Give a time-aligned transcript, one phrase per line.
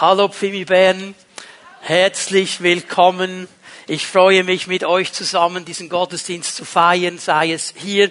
[0.00, 1.14] Hallo Pfimi Bern,
[1.82, 3.46] herzlich willkommen.
[3.86, 8.10] Ich freue mich mit euch zusammen diesen Gottesdienst zu feiern, sei es hier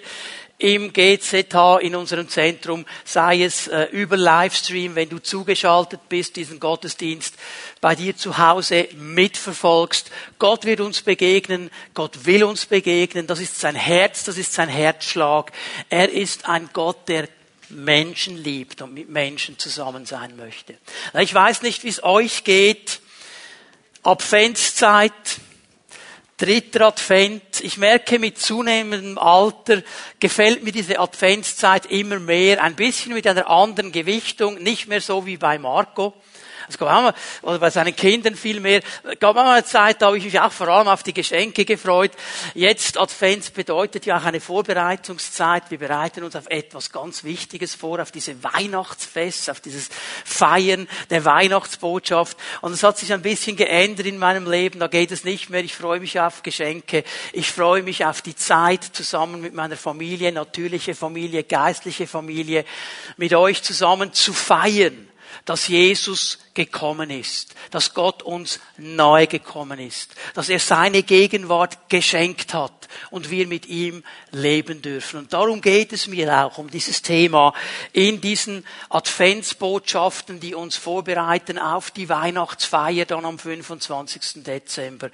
[0.59, 6.59] im GZH in unserem Zentrum, sei es äh, über Livestream, wenn du zugeschaltet bist, diesen
[6.59, 7.33] Gottesdienst
[7.81, 10.11] bei dir zu Hause mitverfolgst.
[10.37, 14.69] Gott wird uns begegnen, Gott will uns begegnen, das ist sein Herz, das ist sein
[14.69, 15.51] Herzschlag.
[15.89, 17.27] Er ist ein Gott, der
[17.69, 20.77] Menschen liebt und mit Menschen zusammen sein möchte.
[21.19, 23.01] Ich weiß nicht, wie es euch geht.
[24.03, 25.11] Adventszeit,
[26.37, 27.61] dritter Advent.
[27.61, 29.83] Ich merke, mit zunehmendem Alter
[30.19, 32.63] gefällt mir diese Adventszeit immer mehr.
[32.63, 36.13] Ein bisschen mit einer anderen Gewichtung, nicht mehr so wie bei Marco.
[36.69, 38.81] Es gab auch mal, oder bei seinen Kindern viel mehr.
[39.03, 41.13] Es gab auch mal eine Zeit, da habe ich mich auch vor allem auf die
[41.13, 42.11] Geschenke gefreut.
[42.53, 45.63] Jetzt Advents bedeutet ja auch eine Vorbereitungszeit.
[45.69, 49.89] Wir bereiten uns auf etwas ganz Wichtiges vor, auf diese Weihnachtsfest, auf dieses
[50.23, 52.37] Feiern der Weihnachtsbotschaft.
[52.61, 54.79] Und es hat sich ein bisschen geändert in meinem Leben.
[54.79, 55.63] Da geht es nicht mehr.
[55.63, 57.03] Ich freue mich auf Geschenke.
[57.33, 62.63] Ich freue mich auf die Zeit zusammen mit meiner Familie, natürliche Familie, geistliche Familie,
[63.17, 65.09] mit euch zusammen zu feiern
[65.45, 72.53] dass Jesus gekommen ist, dass Gott uns nahe gekommen ist, dass er seine Gegenwart geschenkt
[72.53, 75.19] hat und wir mit ihm leben dürfen.
[75.19, 77.53] Und darum geht es mir auch um dieses Thema
[77.93, 84.43] in diesen Adventsbotschaften, die uns vorbereiten auf die Weihnachtsfeier dann am 25.
[84.43, 85.11] Dezember,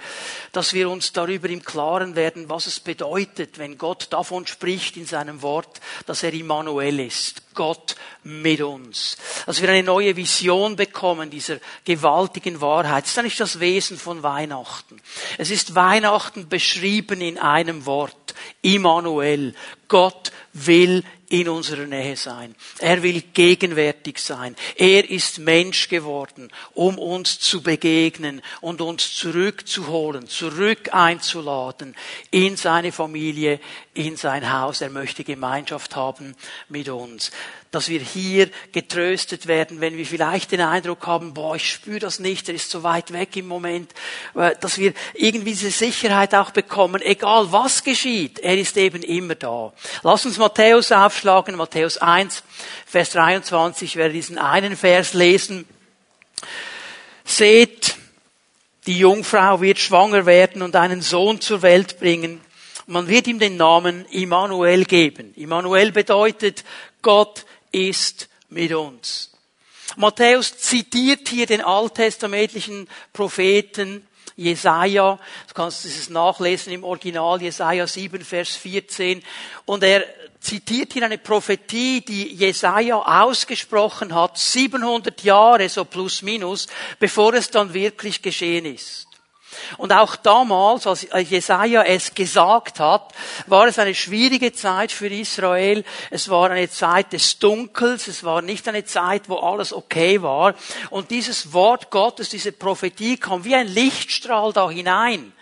[0.52, 5.06] dass wir uns darüber im Klaren werden, was es bedeutet, wenn Gott davon spricht in
[5.06, 9.18] seinem Wort, dass er Immanuel ist, Gott mit uns.
[9.46, 13.04] Dass wir eine neue Vision bekommen dieser gewaltigen Wahrheit.
[13.04, 15.00] Das ist eigentlich das Wesen von Weihnachten.
[15.38, 18.34] Es ist Weihnachten beschrieben in einem Wort.
[18.64, 19.54] Immanuel.
[19.88, 22.56] Gott will in unserer Nähe sein.
[22.80, 24.56] Er will gegenwärtig sein.
[24.76, 31.96] Er ist Mensch geworden, um uns zu begegnen und uns zurückzuholen, zurück einzuladen
[32.32, 33.60] in seine Familie,
[33.94, 34.82] in sein Haus.
[34.82, 36.36] Er möchte Gemeinschaft haben
[36.70, 37.32] mit uns
[37.76, 42.20] dass wir hier getröstet werden, wenn wir vielleicht den Eindruck haben, boah, ich spüre das
[42.20, 43.92] nicht, er ist so weit weg im Moment,
[44.34, 49.36] äh, dass wir irgendwie diese Sicherheit auch bekommen, egal was geschieht, er ist eben immer
[49.36, 49.74] da.
[50.04, 52.44] Lass uns Matthäus aufschlagen, Matthäus 1,
[52.86, 55.66] Vers 23, ich werde diesen einen Vers lesen.
[57.26, 57.98] Seht,
[58.88, 62.40] die Jungfrau wird schwanger werden und einen Sohn zur Welt bringen.
[62.88, 65.34] Man wird ihm den Namen Immanuel geben.
[65.36, 66.64] Immanuel bedeutet,
[67.02, 69.32] Gott ist mit uns.
[69.98, 75.20] Matthäus zitiert hier den alttestamentlichen Propheten Jesaja.
[75.48, 79.24] Du kannst dieses nachlesen im Original, Jesaja 7, Vers 14.
[79.66, 80.06] Und er
[80.40, 86.68] zitiert hier eine Prophetie, die Jesaja ausgesprochen hat, 700 Jahre, so plus minus,
[87.00, 89.05] bevor es dann wirklich geschehen ist.
[89.78, 93.14] Und auch damals, als Jesaja es gesagt hat,
[93.48, 95.84] war es eine schwierige Zeit für Israel.
[96.10, 98.08] Es war eine Zeit des Dunkels.
[98.08, 100.56] Es war nicht eine Zeit, wo alles okay war.
[100.90, 105.34] Und dieses Wort Gottes, diese Prophetie kam wie ein Lichtstrahl da hinein.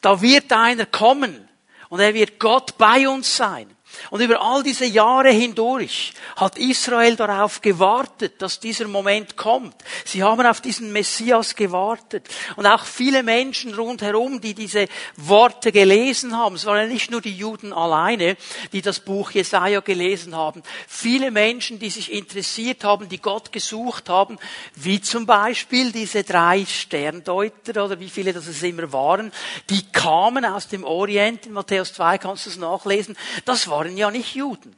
[0.00, 1.48] Da wird einer kommen
[1.88, 3.70] und er wird Gott bei uns sein.
[4.10, 9.74] Und über all diese Jahre hindurch hat Israel darauf gewartet, dass dieser Moment kommt.
[10.04, 12.28] Sie haben auf diesen Messias gewartet.
[12.56, 17.36] Und auch viele Menschen rundherum, die diese Worte gelesen haben, es waren nicht nur die
[17.36, 18.36] Juden alleine,
[18.72, 20.62] die das Buch Jesaja gelesen haben.
[20.88, 24.38] Viele Menschen, die sich interessiert haben, die Gott gesucht haben,
[24.74, 29.32] wie zum Beispiel diese drei Sterndeuter oder wie viele das es immer waren,
[29.68, 31.46] die kamen aus dem Orient.
[31.46, 33.16] In Matthäus 2 kannst du es nachlesen.
[33.44, 34.76] Das waren waren ja nicht Juden.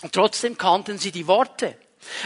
[0.00, 1.76] Und trotzdem kannten sie die Worte.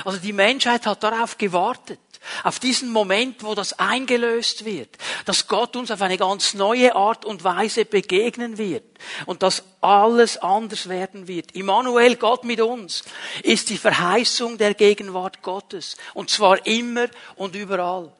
[0.05, 1.99] Also die Menschheit hat darauf gewartet,
[2.45, 4.91] auf diesen Moment, wo das eingelöst wird,
[5.25, 8.85] dass Gott uns auf eine ganz neue Art und Weise begegnen wird
[9.25, 11.53] und dass alles anders werden wird.
[11.53, 13.05] Immanuel, Gott mit uns,
[13.43, 17.07] ist die Verheißung der Gegenwart Gottes und zwar immer
[17.37, 18.13] und überall.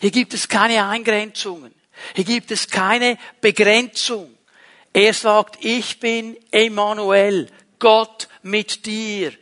[0.00, 1.74] Hier gibt es keine Eingrenzungen.
[2.14, 4.32] Hier gibt es keine Begrenzung.
[4.92, 7.48] Er sagt, ich bin Emmanuel,
[7.78, 9.32] Gott mit dir,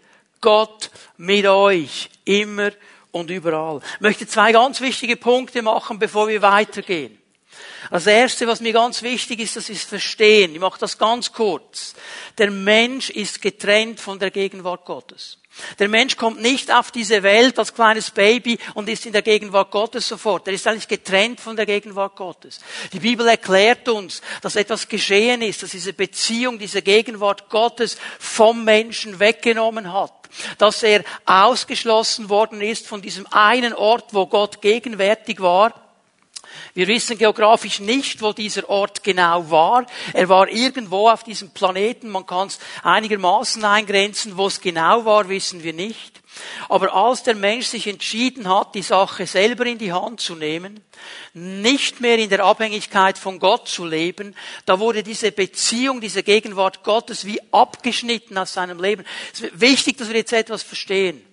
[0.41, 2.71] Gott mit euch, immer
[3.11, 3.81] und überall.
[3.97, 7.21] Ich möchte zwei ganz wichtige Punkte machen, bevor wir weitergehen.
[7.91, 10.55] Das erste, was mir ganz wichtig ist, das ist verstehen.
[10.55, 11.95] Ich mache das ganz kurz.
[12.39, 15.39] Der Mensch ist getrennt von der Gegenwart Gottes.
[15.79, 19.71] Der Mensch kommt nicht auf diese Welt als kleines Baby und ist in der Gegenwart
[19.71, 20.47] Gottes sofort.
[20.49, 22.61] Er ist eigentlich getrennt von der Gegenwart Gottes.
[22.93, 28.65] Die Bibel erklärt uns, dass etwas geschehen ist, dass diese Beziehung, diese Gegenwart Gottes vom
[28.65, 30.13] Menschen weggenommen hat.
[30.59, 35.90] dass er ausgeschlossen worden ist von diesem einen Ort, wo Gott gegenwärtig war.
[36.75, 39.87] Wir wissen geografisch nicht, wo dieser Ort genau war.
[40.13, 42.09] Er war irgendwo auf diesem Planeten.
[42.09, 44.37] Man kann es einigermaßen eingrenzen.
[44.37, 46.21] Wo es genau war, wissen wir nicht.
[46.69, 50.81] Aber als der Mensch sich entschieden hat, die Sache selber in die Hand zu nehmen,
[51.35, 56.85] nicht mehr in der Abhängigkeit von Gott zu leben, da wurde diese Beziehung, diese Gegenwart
[56.85, 59.05] Gottes wie abgeschnitten aus seinem Leben.
[59.33, 61.25] Es ist wichtig, dass wir jetzt etwas verstehen.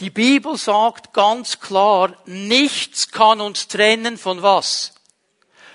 [0.00, 4.94] Die Bibel sagt ganz klar, nichts kann uns trennen von was?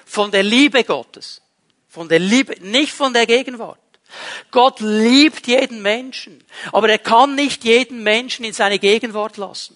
[0.06, 1.42] Von der Liebe Gottes.
[1.90, 3.80] Von der Liebe, nicht von der Gegenwart.
[4.52, 9.76] Gott liebt jeden Menschen, aber er kann nicht jeden Menschen in seine Gegenwart lassen.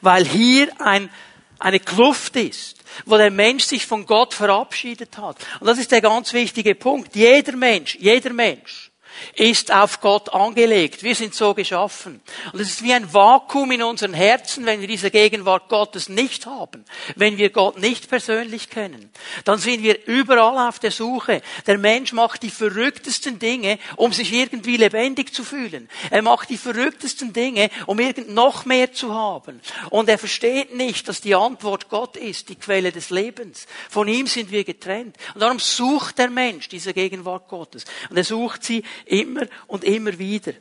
[0.00, 1.10] Weil hier ein,
[1.58, 5.36] eine Kluft ist, wo der Mensch sich von Gott verabschiedet hat.
[5.60, 7.14] Und das ist der ganz wichtige Punkt.
[7.16, 8.91] Jeder Mensch, jeder Mensch
[9.34, 11.02] ist auf Gott angelegt.
[11.02, 12.20] Wir sind so geschaffen.
[12.52, 16.46] Und es ist wie ein Vakuum in unseren Herzen, wenn wir diese Gegenwart Gottes nicht
[16.46, 16.84] haben,
[17.16, 19.10] wenn wir Gott nicht persönlich kennen.
[19.44, 21.42] Dann sind wir überall auf der Suche.
[21.66, 25.88] Der Mensch macht die verrücktesten Dinge, um sich irgendwie lebendig zu fühlen.
[26.10, 29.60] Er macht die verrücktesten Dinge, um irgend noch mehr zu haben.
[29.90, 33.66] Und er versteht nicht, dass die Antwort Gott ist, die Quelle des Lebens.
[33.90, 35.16] Von ihm sind wir getrennt.
[35.34, 37.84] Und darum sucht der Mensch diese Gegenwart Gottes.
[38.10, 40.54] Und er sucht sie Immer und immer wieder.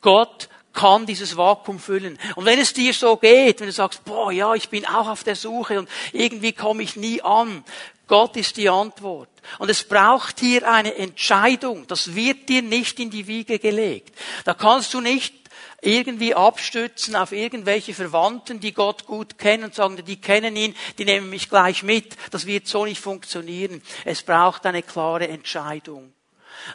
[0.00, 2.18] Gott kann dieses Vakuum füllen.
[2.34, 5.22] Und wenn es dir so geht, wenn du sagst, boah, ja, ich bin auch auf
[5.22, 7.62] der Suche und irgendwie komme ich nie an,
[8.08, 9.28] Gott ist die Antwort.
[9.60, 11.86] Und es braucht hier eine Entscheidung.
[11.86, 14.18] Das wird dir nicht in die Wiege gelegt.
[14.44, 15.32] Da kannst du nicht
[15.80, 21.04] irgendwie abstützen auf irgendwelche Verwandten, die Gott gut kennen und sagen, die kennen ihn, die
[21.04, 22.16] nehmen mich gleich mit.
[22.32, 23.82] Das wird so nicht funktionieren.
[24.04, 26.13] Es braucht eine klare Entscheidung.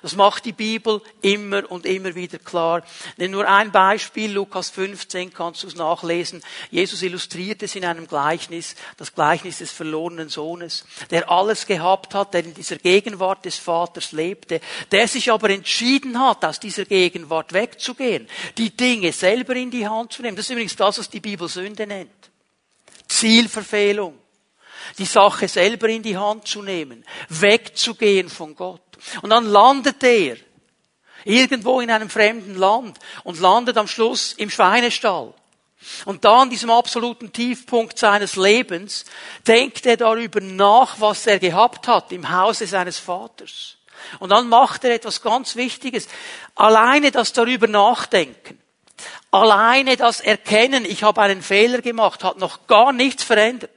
[0.01, 2.83] Das macht die Bibel immer und immer wieder klar.
[3.17, 6.41] Denn nur ein Beispiel, Lukas 15, kannst du es nachlesen.
[6.71, 12.33] Jesus illustriert es in einem Gleichnis, das Gleichnis des verlorenen Sohnes, der alles gehabt hat,
[12.33, 17.53] der in dieser Gegenwart des Vaters lebte, der sich aber entschieden hat, aus dieser Gegenwart
[17.53, 18.27] wegzugehen,
[18.57, 20.35] die Dinge selber in die Hand zu nehmen.
[20.35, 22.09] Das ist übrigens das, was die Bibel Sünde nennt.
[23.07, 24.19] Zielverfehlung
[24.97, 28.81] die Sache selber in die Hand zu nehmen, wegzugehen von Gott.
[29.21, 30.37] Und dann landet er
[31.25, 35.33] irgendwo in einem fremden Land und landet am Schluss im Schweinestall.
[36.05, 39.05] Und da an diesem absoluten Tiefpunkt seines Lebens
[39.47, 43.77] denkt er darüber nach, was er gehabt hat im Hause seines Vaters.
[44.19, 46.07] Und dann macht er etwas ganz Wichtiges.
[46.55, 48.59] Alleine das darüber nachdenken,
[49.31, 53.71] alleine das Erkennen, ich habe einen Fehler gemacht, hat noch gar nichts verändert.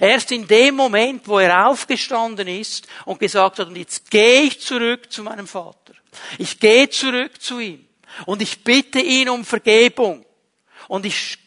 [0.00, 4.60] Erst in dem Moment, wo er aufgestanden ist und gesagt hat, und jetzt gehe ich
[4.60, 5.94] zurück zu meinem Vater.
[6.38, 7.86] Ich gehe zurück zu ihm.
[8.26, 10.24] Und ich bitte ihn um Vergebung.
[10.88, 11.38] Und ich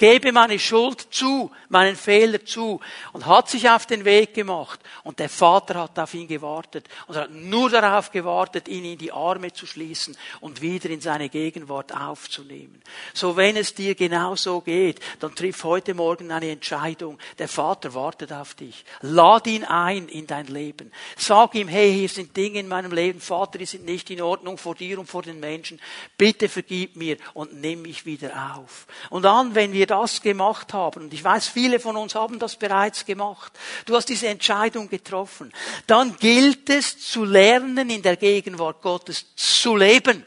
[0.00, 2.80] gebe meine Schuld zu, meinen Fehler zu
[3.12, 4.80] und hat sich auf den Weg gemacht.
[5.04, 9.12] Und der Vater hat auf ihn gewartet und hat nur darauf gewartet, ihn in die
[9.12, 12.80] Arme zu schließen und wieder in seine Gegenwart aufzunehmen.
[13.12, 17.18] So wenn es dir genau so geht, dann triff heute Morgen eine Entscheidung.
[17.38, 18.86] Der Vater wartet auf dich.
[19.02, 20.90] Lad ihn ein in dein Leben.
[21.18, 24.56] Sag ihm, hey, hier sind Dinge in meinem Leben, Vater, die sind nicht in Ordnung
[24.56, 25.78] vor dir und vor den Menschen.
[26.16, 28.86] Bitte vergib mir und nimm mich wieder auf.
[29.10, 32.56] Und dann, wenn wir das gemacht haben, und ich weiß, viele von uns haben das
[32.56, 33.52] bereits gemacht,
[33.86, 35.52] du hast diese Entscheidung getroffen,
[35.86, 40.24] dann gilt es zu lernen, in der Gegenwart Gottes zu leben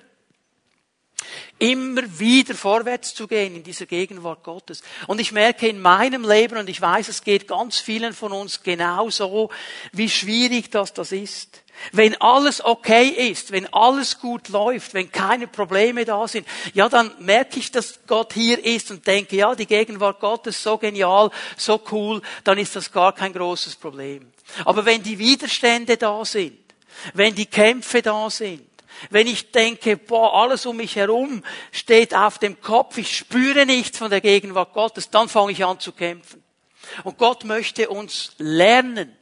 [1.63, 4.84] immer wieder vorwärts zu gehen in dieser Gegenwart Gottes.
[5.08, 8.63] Und ich merke in meinem Leben, und ich weiß, es geht ganz vielen von uns
[8.63, 9.50] genauso,
[9.93, 11.63] wie schwierig das das ist.
[11.93, 17.12] Wenn alles okay ist, wenn alles gut läuft, wenn keine Probleme da sind, ja, dann
[17.20, 21.82] merke ich, dass Gott hier ist und denke, ja, die Gegenwart Gottes so genial, so
[21.91, 24.34] cool, dann ist das gar kein großes Problem.
[24.65, 26.60] Aber wenn die Widerstände da sind,
[27.13, 28.73] wenn die Kämpfe da sind,
[29.10, 33.98] wenn ich denke, boah, alles um mich herum steht auf dem Kopf, ich spüre nichts
[33.98, 36.43] von der Gegenwart Gottes, dann fange ich an zu kämpfen.
[37.03, 39.15] Und Gott möchte uns lernen,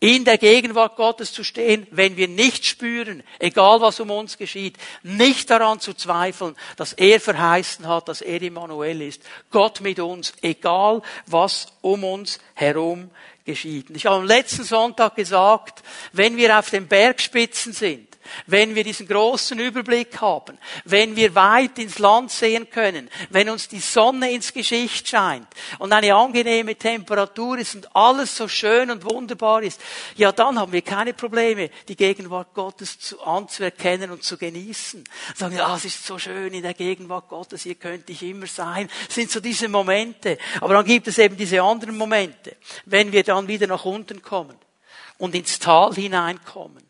[0.00, 4.78] in der Gegenwart Gottes zu stehen, wenn wir nicht spüren, egal was um uns geschieht,
[5.02, 9.22] nicht daran zu zweifeln, dass er verheißen hat, dass er Immanuel ist.
[9.50, 13.10] Gott mit uns, egal was um uns herum
[13.44, 13.90] geschieht.
[13.90, 18.09] Ich habe am letzten Sonntag gesagt, wenn wir auf den Bergspitzen sind,
[18.46, 23.68] wenn wir diesen großen Überblick haben, wenn wir weit ins Land sehen können, wenn uns
[23.68, 25.46] die Sonne ins Gesicht scheint
[25.78, 29.80] und eine angenehme Temperatur ist und alles so schön und wunderbar ist,
[30.16, 35.04] ja, dann haben wir keine Probleme, die Gegenwart Gottes zu, anzuerkennen und zu genießen.
[35.34, 38.88] Sagen, ja, es ist so schön in der Gegenwart Gottes, hier könnte ich immer sein.
[39.06, 40.38] Das sind so diese Momente.
[40.60, 42.56] Aber dann gibt es eben diese anderen Momente,
[42.86, 44.56] wenn wir dann wieder nach unten kommen
[45.18, 46.89] und ins Tal hineinkommen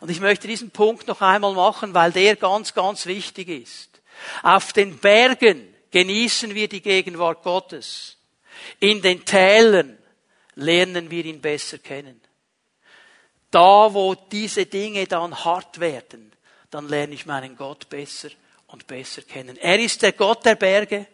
[0.00, 4.00] und ich möchte diesen Punkt noch einmal machen, weil der ganz, ganz wichtig ist.
[4.42, 8.16] Auf den Bergen genießen wir die Gegenwart Gottes.
[8.80, 9.98] In den Tälern
[10.54, 12.20] lernen wir ihn besser kennen.
[13.50, 16.32] Da, wo diese Dinge dann hart werden,
[16.70, 18.28] dann lerne ich meinen Gott besser
[18.66, 19.56] und besser kennen.
[19.56, 21.06] Er ist der Gott der Berge.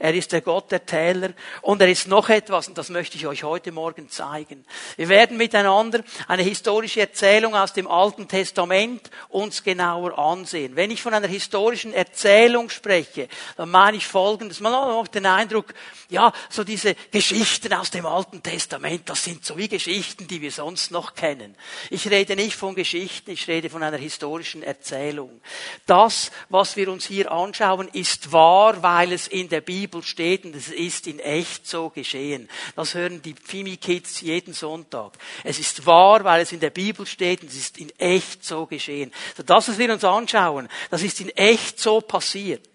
[0.00, 3.26] Er ist der Gott der Täler und er ist noch etwas, und das möchte ich
[3.26, 4.64] euch heute Morgen zeigen.
[4.96, 10.74] Wir werden miteinander eine historische Erzählung aus dem Alten Testament uns genauer ansehen.
[10.74, 13.28] Wenn ich von einer historischen Erzählung spreche,
[13.58, 14.60] dann meine ich Folgendes.
[14.60, 15.74] Man hat auch den Eindruck,
[16.08, 20.50] ja, so diese Geschichten aus dem Alten Testament, das sind so wie Geschichten, die wir
[20.50, 21.54] sonst noch kennen.
[21.90, 25.42] Ich rede nicht von Geschichten, ich rede von einer historischen Erzählung.
[25.84, 30.44] Das, was wir uns hier anschauen, ist wahr, weil es in der Bibel Bibel steht
[30.44, 32.48] und es ist in echt so geschehen.
[32.76, 35.14] Das hören die Fimi-Kids jeden Sonntag.
[35.42, 38.66] Es ist wahr, weil es in der Bibel steht und es ist in echt so
[38.66, 39.12] geschehen.
[39.36, 42.68] So das, was wir uns anschauen, das ist in echt so passiert.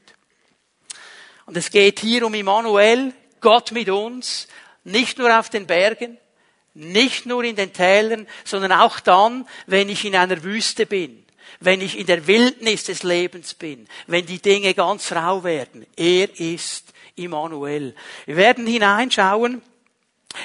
[1.46, 4.50] Und es geht hier um Immanuel, Gott mit uns,
[4.84, 6.18] nicht nur auf den Bergen,
[6.74, 11.26] nicht nur in den Tälern, sondern auch dann, wenn ich in einer Wüste bin
[11.60, 15.86] wenn ich in der Wildnis des Lebens bin, wenn die Dinge ganz rau werden.
[15.96, 17.96] Er ist Immanuel.
[18.26, 19.62] Wir werden hineinschauen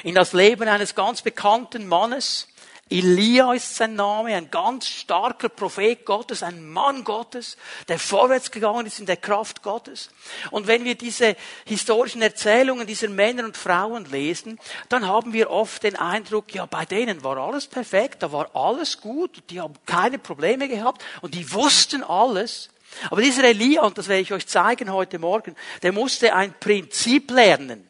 [0.03, 2.47] in das Leben eines ganz bekannten Mannes.
[2.91, 7.55] Elia ist sein Name, ein ganz starker Prophet Gottes, ein Mann Gottes,
[7.87, 10.09] der vorwärts gegangen ist in der Kraft Gottes.
[10.51, 14.59] Und wenn wir diese historischen Erzählungen dieser Männer und Frauen lesen,
[14.89, 18.99] dann haben wir oft den Eindruck, ja, bei denen war alles perfekt, da war alles
[18.99, 22.71] gut, die haben keine Probleme gehabt und die wussten alles.
[23.09, 27.31] Aber dieser Elia, und das werde ich euch zeigen heute Morgen, der musste ein Prinzip
[27.31, 27.89] lernen,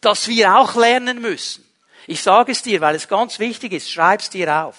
[0.00, 1.64] das wir auch lernen müssen.
[2.06, 4.76] Ich sage es dir, weil es ganz wichtig ist, schreib's dir auf.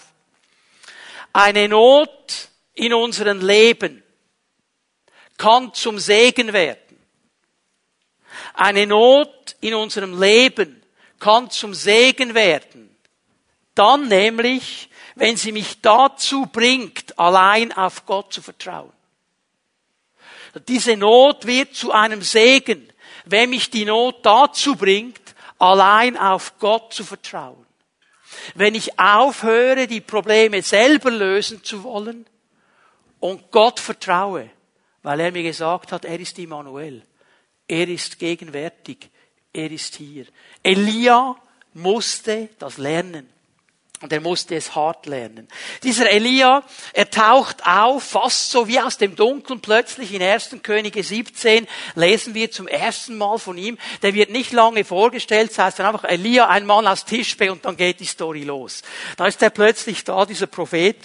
[1.34, 4.04] Eine Not in unserem Leben
[5.38, 6.98] kann zum Segen werden.
[8.54, 10.82] Eine Not in unserem Leben
[11.20, 12.96] kann zum Segen werden.
[13.76, 18.94] Dann nämlich, wenn sie mich dazu bringt, allein auf Gott zu vertrauen.
[20.68, 22.92] Diese Not wird zu einem Segen,
[23.26, 25.22] wenn mich die Not dazu bringt,
[25.60, 27.66] allein auf Gott zu vertrauen.
[28.56, 32.26] Wenn ich aufhöre, die Probleme selber lösen zu wollen
[33.20, 34.50] und Gott vertraue,
[35.04, 37.04] weil er mir gesagt hat, er ist Immanuel.
[37.68, 39.10] Er ist gegenwärtig.
[39.54, 40.26] Er ist hier.
[40.64, 41.36] Elia
[41.74, 43.30] musste das lernen.
[44.02, 45.48] Und er musste es hart lernen.
[45.82, 46.64] Dieser Elia,
[46.94, 50.58] er taucht auf, fast so wie aus dem Dunkeln plötzlich in 1.
[50.62, 53.80] Könige 17 lesen wir zum ersten Mal von ihm.
[54.04, 57.66] Der wird nicht lange vorgestellt, das heißt dann einfach Elia, ein Mann aus Tischbe und
[57.66, 58.84] dann geht die Story los.
[59.16, 60.98] Da ist er plötzlich da, dieser Prophet.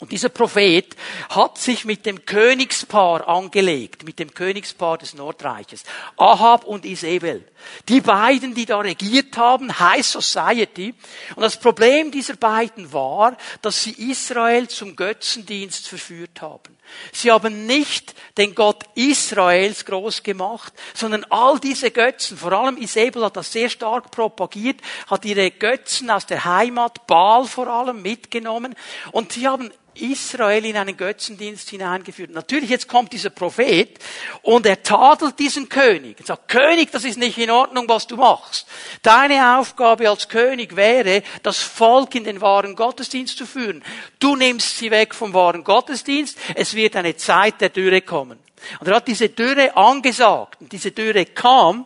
[0.00, 0.94] Und dieser Prophet
[1.28, 5.82] hat sich mit dem Königspaar angelegt, mit dem Königspaar des Nordreiches,
[6.16, 7.44] Ahab und Isabel.
[7.88, 10.94] Die beiden, die da regiert haben, High Society.
[11.34, 16.77] Und das Problem dieser beiden war, dass sie Israel zum Götzendienst verführt haben.
[17.12, 23.24] Sie haben nicht den Gott Israels groß gemacht, sondern all diese Götzen, vor allem Isabel
[23.24, 28.74] hat das sehr stark propagiert, hat ihre Götzen aus der Heimat, Baal vor allem, mitgenommen.
[29.12, 32.30] Und sie haben Israel in einen Götzendienst hineingeführt.
[32.30, 33.98] Natürlich, jetzt kommt dieser Prophet
[34.42, 36.20] und er tadelt diesen König.
[36.20, 38.66] Er sagt, König, das ist nicht in Ordnung, was du machst.
[39.02, 43.82] Deine Aufgabe als König wäre, das Volk in den wahren Gottesdienst zu führen.
[44.18, 46.38] Du nimmst sie weg vom wahren Gottesdienst.
[46.54, 48.38] Es wird eine Zeit der Dürre kommen.
[48.80, 50.56] Und er hat diese Dürre angesagt.
[50.60, 51.84] Und diese Dürre kam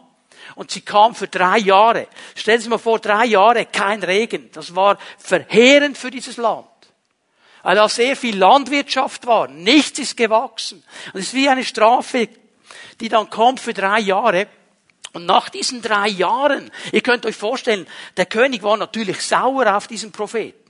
[0.54, 2.06] und sie kam für drei Jahre.
[2.34, 4.50] Stellen Sie sich mal vor, drei Jahre kein Regen.
[4.52, 6.66] Das war verheerend für dieses Land
[7.62, 9.48] weil da sehr viel Landwirtschaft war.
[9.48, 10.82] Nichts ist gewachsen.
[11.12, 12.28] Und es ist wie eine Strafe,
[13.00, 14.48] die dann kommt für drei Jahre.
[15.12, 19.86] Und nach diesen drei Jahren, ihr könnt euch vorstellen, der König war natürlich sauer auf
[19.86, 20.61] diesen Propheten.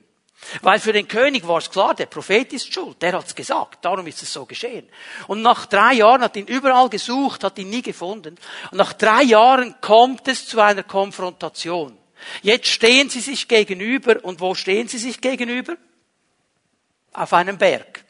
[0.61, 4.07] Weil für den König war es klar, der Prophet ist schuld, der hat's gesagt, darum
[4.07, 4.89] ist es so geschehen.
[5.29, 8.37] Und nach drei Jahren hat ihn überall gesucht, hat ihn nie gefunden.
[8.71, 11.97] Und nach drei Jahren kommt es zu einer Konfrontation.
[12.43, 15.77] Jetzt stehen sie sich gegenüber und wo stehen sie sich gegenüber?
[17.13, 18.05] auf einem Berg.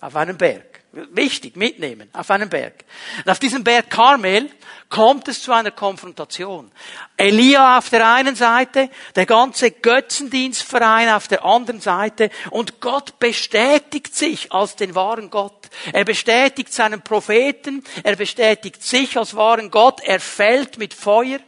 [0.00, 0.71] Auf einem Berg.
[0.92, 2.84] Wichtig, mitnehmen, auf einem Berg.
[3.24, 4.50] Und auf diesem Berg Karmel
[4.90, 6.70] kommt es zu einer Konfrontation.
[7.16, 14.14] Elia auf der einen Seite, der ganze Götzendienstverein auf der anderen Seite und Gott bestätigt
[14.14, 15.70] sich als den wahren Gott.
[15.94, 21.38] Er bestätigt seinen Propheten, er bestätigt sich als wahren Gott, er fällt mit Feuer.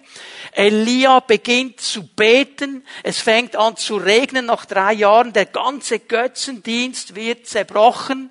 [0.52, 7.14] Elia beginnt zu beten, es fängt an zu regnen nach drei Jahren, der ganze Götzendienst
[7.14, 8.30] wird zerbrochen.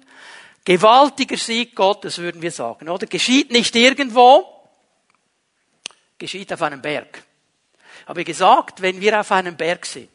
[0.66, 3.06] Gewaltiger Sieg Gottes, würden wir sagen, oder?
[3.06, 4.46] Geschieht nicht irgendwo,
[6.18, 7.24] geschieht auf einem Berg.
[8.06, 10.10] Habe gesagt, wenn wir auf einem Berg sind,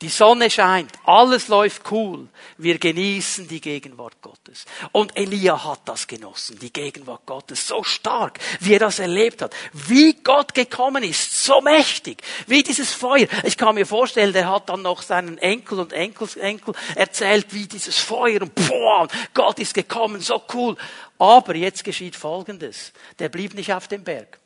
[0.00, 2.28] die Sonne scheint, alles läuft cool.
[2.58, 4.64] Wir genießen die Gegenwart Gottes.
[4.90, 9.54] Und Elia hat das genossen, die Gegenwart Gottes, so stark, wie er das erlebt hat.
[9.72, 13.26] Wie Gott gekommen ist, so mächtig, wie dieses Feuer.
[13.44, 17.98] Ich kann mir vorstellen, der hat dann noch seinen Enkel und Enkelsenkel erzählt, wie dieses
[17.98, 20.76] Feuer und boah, Gott ist gekommen, so cool.
[21.18, 22.92] Aber jetzt geschieht Folgendes.
[23.18, 24.38] Der blieb nicht auf dem Berg.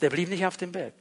[0.00, 0.94] Der blieb nicht auf dem Berg.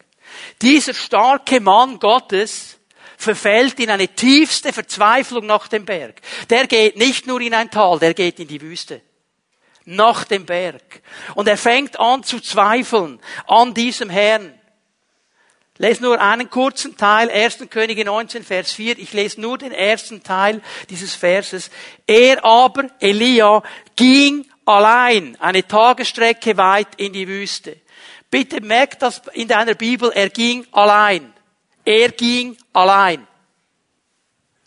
[0.62, 2.77] Dieser starke Mann Gottes,
[3.18, 6.22] verfällt in eine tiefste Verzweiflung nach dem Berg.
[6.50, 9.02] Der geht nicht nur in ein Tal, der geht in die Wüste.
[9.86, 11.02] Nach dem Berg.
[11.36, 14.54] Und er fängt an zu zweifeln an diesem Herrn.
[15.80, 17.70] Lese nur einen kurzen Teil, 1.
[17.70, 18.98] Könige 19, Vers 4.
[18.98, 21.70] Ich lese nur den ersten Teil dieses Verses.
[22.06, 23.62] Er aber, Elia,
[23.96, 27.78] ging allein eine Tagesstrecke weit in die Wüste.
[28.30, 31.34] Bitte merkt das in deiner Bibel, er ging allein.
[31.88, 33.26] Er ging allein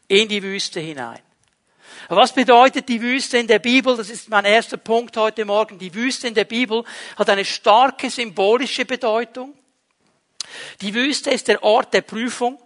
[0.08, 1.20] in die Wüste hinein.
[2.08, 3.94] Was bedeutet die Wüste in der Bibel?
[3.94, 5.78] Das ist mein erster Punkt heute Morgen.
[5.78, 6.82] Die Wüste in der Bibel
[7.16, 9.52] hat eine starke symbolische Bedeutung.
[10.80, 12.58] Die Wüste ist der Ort der Prüfung.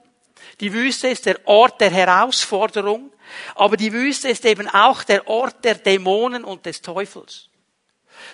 [0.60, 3.10] Die Wüste ist der Ort der Herausforderung.
[3.56, 7.48] Aber die Wüste ist eben auch der Ort der Dämonen und des Teufels.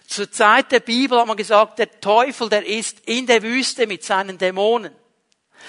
[0.06, 4.04] Zur Zeit der Bibel hat man gesagt, der Teufel, der ist in der Wüste mit
[4.04, 4.99] seinen Dämonen.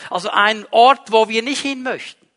[0.10, 2.28] Also ein Ort, wo wir nicht hin möchten.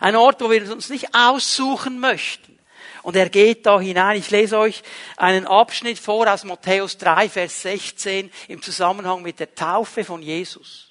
[0.00, 2.58] Ein Ort, wo wir uns nicht aussuchen möchten.
[3.02, 4.18] Und er geht da hinein.
[4.18, 4.82] Ich lese euch
[5.16, 10.83] einen Abschnitt vor aus Matthäus 3, Vers 16 im Zusammenhang mit der Taufe von Jesus.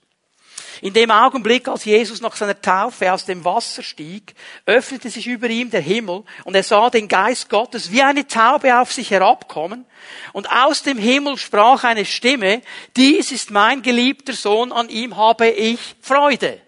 [0.82, 4.34] In dem Augenblick, als Jesus nach seiner Taufe aus dem Wasser stieg,
[4.65, 8.80] öffnete sich über ihm der Himmel und er sah den Geist Gottes wie eine Taube
[8.80, 9.86] auf sich herabkommen
[10.32, 12.62] und aus dem Himmel sprach eine Stimme,
[12.95, 16.60] dies ist mein geliebter Sohn, an ihm habe ich Freude.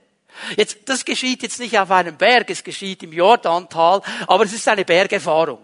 [0.57, 4.67] Jetzt, das geschieht jetzt nicht auf einem Berg, es geschieht im Jordantal, aber es ist
[4.67, 5.59] eine Bergerfahrung.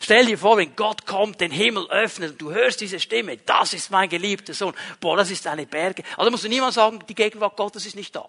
[0.00, 3.74] Stell dir vor, wenn Gott kommt, den Himmel öffnet und du hörst diese Stimme, das
[3.74, 4.74] ist mein geliebter Sohn.
[5.00, 6.02] Boah, das ist eine Berge.
[6.16, 8.28] Also musst du niemand sagen, die Gegenwart Gottes ist nicht da.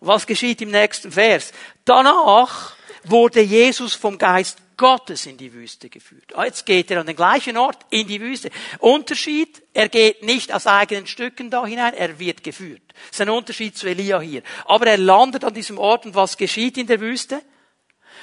[0.00, 1.52] Was geschieht im nächsten Vers?
[1.84, 6.32] Danach wurde Jesus vom Geist Gottes in die Wüste geführt.
[6.34, 8.50] Ah, jetzt geht er an den gleichen Ort in die Wüste.
[8.80, 12.82] Unterschied, er geht nicht aus eigenen Stücken da hinein, er wird geführt.
[12.88, 14.42] Das ist ein Unterschied zu Elia hier.
[14.64, 17.40] Aber er landet an diesem Ort und was geschieht in der Wüste?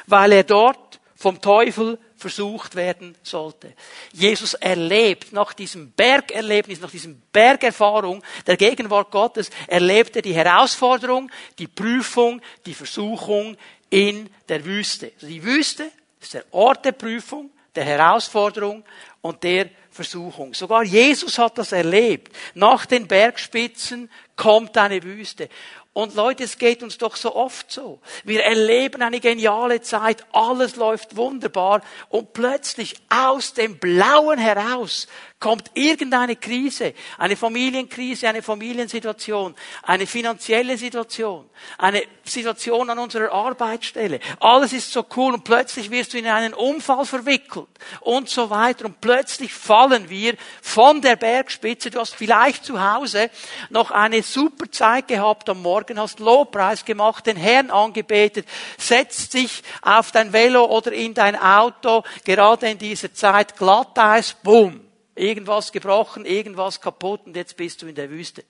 [0.07, 3.73] Weil er dort vom Teufel versucht werden sollte.
[4.13, 11.67] Jesus erlebt nach diesem Bergerlebnis, nach diesem Bergerfahrung der Gegenwart Gottes, erlebte die Herausforderung, die
[11.67, 13.57] Prüfung, die Versuchung
[13.89, 15.12] in der Wüste.
[15.15, 18.84] Also die Wüste ist der Ort der Prüfung, der Herausforderung
[19.21, 20.53] und der Versuchung.
[20.53, 22.34] Sogar Jesus hat das erlebt.
[22.53, 25.49] Nach den Bergspitzen kommt eine Wüste.
[25.93, 27.99] Und Leute, es geht uns doch so oft so.
[28.23, 35.08] Wir erleben eine geniale Zeit, alles läuft wunderbar und plötzlich aus dem Blauen heraus
[35.41, 41.49] kommt irgendeine Krise, eine Familienkrise, eine Familiensituation, eine finanzielle Situation,
[41.80, 44.19] eine Situation an unserer Arbeitsstelle.
[44.39, 47.67] Alles ist so cool und plötzlich wirst du in einen Unfall verwickelt
[48.01, 48.86] und so weiter.
[48.86, 51.89] Und plötzlich fallen wir von der Bergspitze.
[51.89, 53.32] Du hast vielleicht zu Hause
[53.71, 55.49] noch eine super Zeit gehabt.
[55.49, 61.15] Am Morgen, hast Lobpreis gemacht, den Herrn angebetet, setzt dich auf dein Velo oder in
[61.15, 64.90] dein Auto, gerade in dieser Zeit Glatteis, boom
[65.21, 68.43] Irgendwas gebrochen, irgendwas kaputt und jetzt bist du in der Wüste.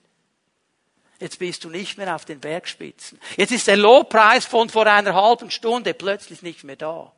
[1.20, 3.20] Jetzt bist du nicht mehr auf den Bergspitzen.
[3.36, 7.12] Jetzt ist der Lobpreis von vor einer halben Stunde plötzlich nicht mehr da.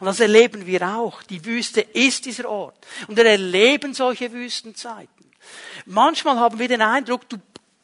[0.00, 1.22] Und das erleben wir auch.
[1.22, 2.78] Die Wüste ist dieser Ort.
[3.06, 5.30] Und wir erleben solche Wüstenzeiten.
[5.84, 7.36] Manchmal haben wir den Eindruck, du,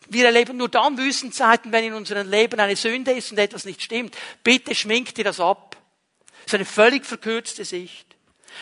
[0.09, 3.83] wir erleben nur dann Wüstenzeiten, wenn in unserem Leben eine Sünde ist und etwas nicht
[3.83, 4.17] stimmt.
[4.43, 5.77] Bitte schminkt dir das ab.
[6.45, 8.07] Das ist eine völlig verkürzte Sicht.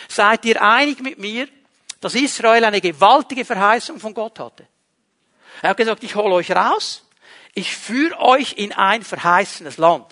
[0.09, 1.49] Seid ihr einig mit mir,
[2.01, 4.67] dass Israel eine gewaltige Verheißung von Gott hatte.
[5.63, 7.05] Er hat gesagt, ich hole euch raus,
[7.55, 10.07] ich führe euch in ein verheißenes Land.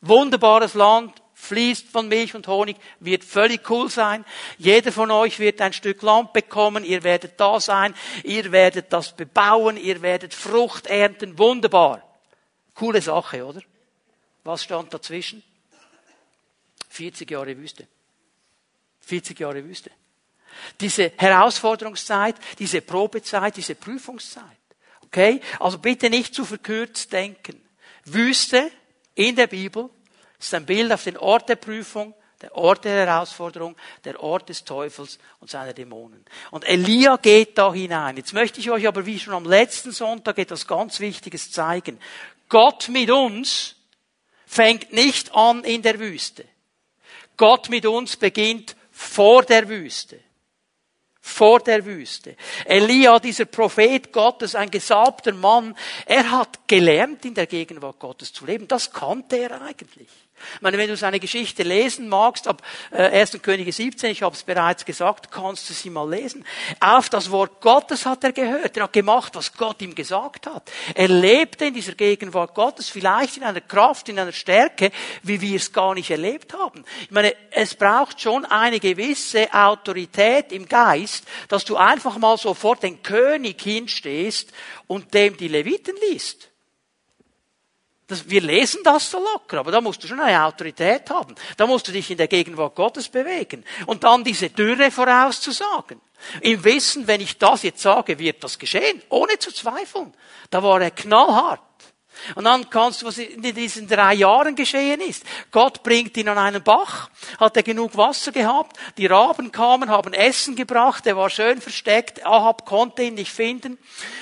[0.00, 4.24] Wunderbares Land, fließt von Milch und Honig, wird völlig cool sein.
[4.58, 9.16] Jeder von euch wird ein Stück Land bekommen, ihr werdet da sein, ihr werdet das
[9.16, 12.02] bebauen, ihr werdet Frucht ernten, wunderbar.
[12.74, 13.60] Coole Sache, oder?
[14.44, 15.42] Was stand dazwischen?
[16.90, 17.88] 40 Jahre Wüste.
[19.00, 19.90] 40 Jahre Wüste.
[20.80, 24.44] Diese Herausforderungszeit, diese Probezeit, diese Prüfungszeit.
[25.02, 25.40] Okay?
[25.60, 27.60] Also bitte nicht zu verkürzt denken.
[28.04, 28.70] Wüste
[29.14, 29.90] in der Bibel
[30.38, 34.64] ist ein Bild auf den Ort der Prüfung, der Ort der Herausforderung, der Ort des
[34.64, 36.24] Teufels und seiner Dämonen.
[36.50, 38.16] Und Elia geht da hinein.
[38.16, 42.00] Jetzt möchte ich euch aber wie schon am letzten Sonntag etwas ganz Wichtiges zeigen.
[42.48, 43.76] Gott mit uns
[44.46, 46.44] fängt nicht an in der Wüste.
[47.36, 50.18] Gott mit uns beginnt vor der Wüste
[51.24, 52.36] vor der Wüste.
[52.64, 58.44] Elia, dieser Prophet Gottes, ein gesalbter Mann, er hat gelernt, in der Gegenwart Gottes zu
[58.44, 58.66] leben.
[58.66, 60.08] Das kannte er eigentlich.
[60.56, 63.38] Ich meine, wenn du seine Geschichte lesen magst, ab äh, 1.
[63.42, 66.44] Könige 17, ich habe es bereits gesagt, kannst du sie mal lesen.
[66.80, 68.76] Auf das Wort Gottes hat er gehört.
[68.76, 70.70] Er hat gemacht, was Gott ihm gesagt hat.
[70.94, 74.90] Er lebte in dieser Gegenwart Gottes, vielleicht in einer Kraft, in einer Stärke,
[75.22, 76.84] wie wir es gar nicht erlebt haben.
[77.02, 82.54] Ich meine, es braucht schon eine gewisse Autorität im Geist, dass du einfach mal so
[82.54, 84.52] vor den König hinstehst
[84.86, 86.51] und dem die Leviten liest.
[88.06, 91.34] Das, wir lesen das so locker, aber da musst du schon eine Autorität haben.
[91.56, 93.64] Da musst du dich in der Gegenwart Gottes bewegen.
[93.86, 96.00] Und dann diese Dürre vorauszusagen.
[96.40, 100.12] Im Wissen, wenn ich das jetzt sage, wird das geschehen, ohne zu zweifeln.
[100.50, 101.60] Da war er knallhart.
[102.34, 105.24] Und dann kannst du, was in diesen drei Jahren geschehen ist.
[105.50, 110.12] Gott bringt ihn an einen Bach, hat er genug Wasser gehabt, die Raben kamen, haben
[110.12, 113.78] Essen gebracht, er war schön versteckt, Ahab konnte ihn nicht finden.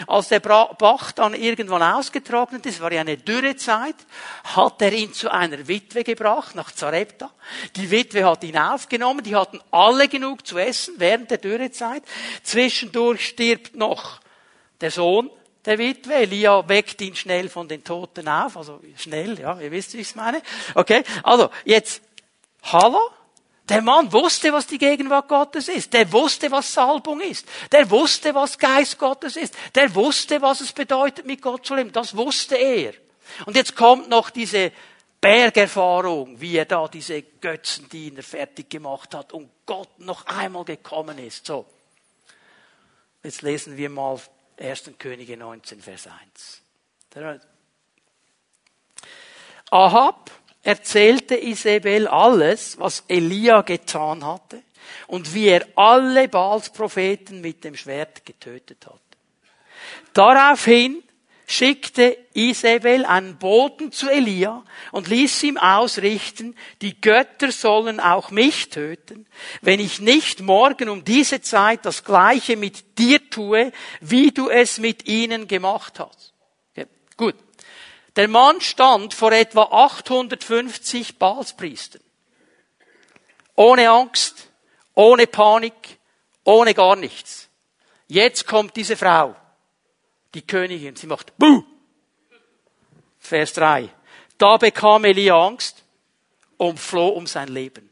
[0.07, 3.97] Als der Bach dann irgendwann ausgetrocknet ist, war ja eine Dürrezeit,
[4.45, 7.31] hat er ihn zu einer Witwe gebracht, nach Zarepta.
[7.77, 12.03] Die Witwe hat ihn aufgenommen, die hatten alle genug zu essen während der Dürrezeit.
[12.43, 14.21] Zwischendurch stirbt noch
[14.81, 15.31] der Sohn,
[15.65, 16.15] der Witwe.
[16.15, 18.57] Elia weckt ihn schnell von den Toten auf.
[18.57, 20.43] Also schnell, ja, ihr wisst, wie ich es meine.
[20.75, 22.03] Okay, also jetzt,
[22.63, 23.11] hallo?
[23.69, 25.93] Der Mann wusste, was die Gegenwart Gottes ist.
[25.93, 27.47] Der wusste, was Salbung ist.
[27.71, 29.55] Der wusste, was Geist Gottes ist.
[29.77, 31.93] Der wusste, was es bedeutet, mit Gott zu leben.
[31.93, 32.95] Das wusste er.
[33.47, 34.73] Und jetzt kommt noch diese
[35.21, 41.47] Bergerfahrung, wie er da diese Götzendiener fertig gemacht hat und Gott noch einmal gekommen ist.
[41.47, 41.65] So.
[43.23, 44.19] Jetzt lesen wir mal
[44.61, 44.93] 1.
[44.99, 46.63] Könige 19, Vers 1.
[49.71, 50.31] Ahab
[50.63, 54.63] erzählte Isabel alles, was Elia getan hatte
[55.07, 59.01] und wie er alle Baals Propheten mit dem Schwert getötet hatte.
[60.13, 61.03] Daraufhin
[61.51, 68.71] schickte Isabel einen Boten zu Elia und ließ ihm ausrichten, die Götter sollen auch mich
[68.71, 69.27] töten,
[69.61, 74.79] wenn ich nicht morgen um diese Zeit das Gleiche mit dir tue, wie du es
[74.79, 76.35] mit ihnen gemacht hast.
[76.71, 76.87] Okay,
[77.17, 77.35] gut.
[78.15, 82.03] Der Mann stand vor etwa 850 Balspriestern.
[83.57, 84.49] Ohne Angst,
[84.95, 85.99] ohne Panik,
[86.45, 87.49] ohne gar nichts.
[88.07, 89.35] Jetzt kommt diese Frau
[90.35, 90.97] die Königin.
[90.97, 91.65] Sie macht Buh!
[93.19, 93.89] Vers 3.
[94.39, 95.85] Da bekam Elia Angst
[96.57, 97.91] und floh um sein Leben.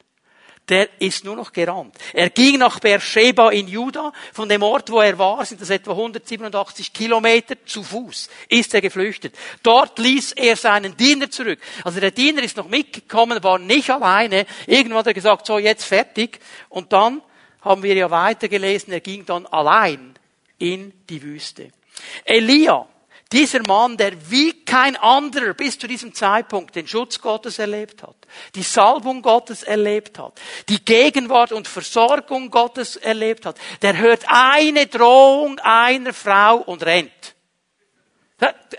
[0.69, 1.97] Der ist nur noch gerannt.
[2.13, 4.13] Er ging nach Beersheba in Juda.
[4.35, 8.29] Von dem Ort, wo er war, sind das etwa 187 Kilometer zu Fuß.
[8.49, 9.35] Ist er geflüchtet.
[9.63, 11.59] Dort ließ er seinen Diener zurück.
[11.85, 14.47] Also der Diener ist noch mitgekommen, war nicht alleine.
[14.67, 16.39] Irgendwann hat er gesagt, so jetzt fertig.
[16.69, 17.23] Und dann
[17.63, 20.15] haben wir ja weitergelesen, er ging dann allein
[20.59, 21.73] in die Wüste.
[22.25, 22.87] Elia,
[23.33, 28.17] dieser Mann, der wie kein anderer bis zu diesem Zeitpunkt den Schutz Gottes erlebt hat,
[28.55, 34.87] die Salbung Gottes erlebt hat, die Gegenwart und Versorgung Gottes erlebt hat, der hört eine
[34.87, 37.35] Drohung einer Frau und rennt.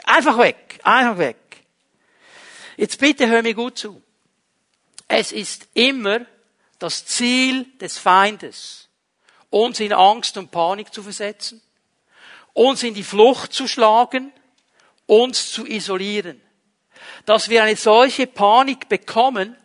[0.06, 1.38] Einfach weg, einfach weg.
[2.76, 4.02] Jetzt bitte hör mir gut zu.
[5.08, 6.22] Es ist immer
[6.80, 8.88] das Ziel des Feindes,
[9.50, 11.62] uns in Angst und Panik zu versetzen,
[12.60, 14.34] uns in die Flucht zu schlagen,
[15.06, 16.42] uns zu isolieren.
[17.26, 19.56] Dass wir eine solche Panik bekommen,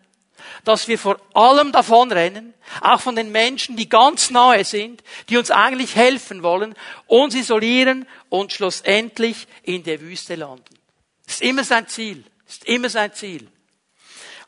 [0.62, 5.50] dass wir vor allem davonrennen, auch von den Menschen, die ganz nahe sind, die uns
[5.50, 6.76] eigentlich helfen wollen,
[7.08, 10.78] uns isolieren und schlussendlich in der Wüste landen.
[11.26, 12.22] Das ist immer sein Ziel.
[12.46, 13.48] Das ist immer sein Ziel.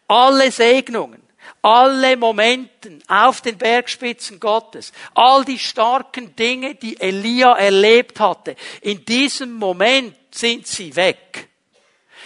[0.06, 1.20] Alle Segnungen,
[1.62, 9.04] alle Momenten auf den Bergspitzen Gottes, all die starken Dinge, die Elia erlebt hatte, in
[9.04, 11.48] diesem Moment sind sie weg.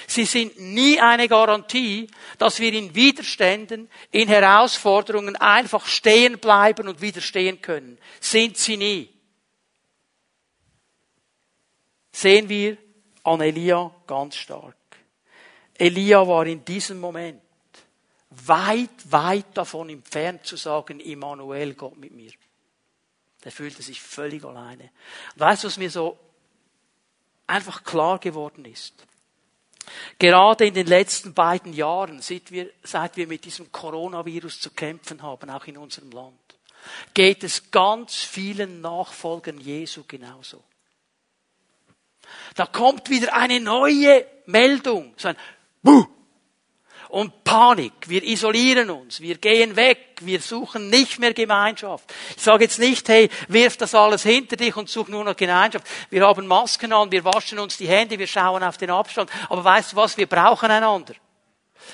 [0.06, 7.00] Sie sind nie eine Garantie, dass wir in Widerständen, in Herausforderungen einfach stehen bleiben und
[7.00, 7.96] widerstehen können.
[8.18, 9.08] Sind sie nie.
[12.10, 12.76] Sehen wir
[13.22, 14.76] an Elia ganz stark.
[15.78, 17.40] Elia war in diesem Moment
[18.30, 22.32] weit, weit davon entfernt zu sagen, Immanuel, Gott mit mir.
[23.44, 24.90] Der fühlte sich völlig alleine.
[25.34, 26.18] Und weißt du, was mir so
[27.46, 28.94] einfach klar geworden ist?
[30.18, 35.22] Gerade in den letzten beiden Jahren, seit wir, seit wir mit diesem Coronavirus zu kämpfen
[35.22, 36.38] haben, auch in unserem Land,
[37.14, 40.62] geht es ganz vielen Nachfolgern Jesu genauso.
[42.54, 45.36] Da kommt wieder eine neue Meldung, so ein
[45.82, 46.06] Buh,
[47.10, 47.92] und Panik.
[48.06, 52.12] Wir isolieren uns, wir gehen weg, wir suchen nicht mehr Gemeinschaft.
[52.36, 55.86] Ich sage jetzt nicht, hey, wirf das alles hinter dich und such nur noch Gemeinschaft.
[56.10, 59.30] Wir haben Masken an, wir waschen uns die Hände, wir schauen auf den Abstand.
[59.48, 61.14] Aber weißt du was, wir brauchen einander.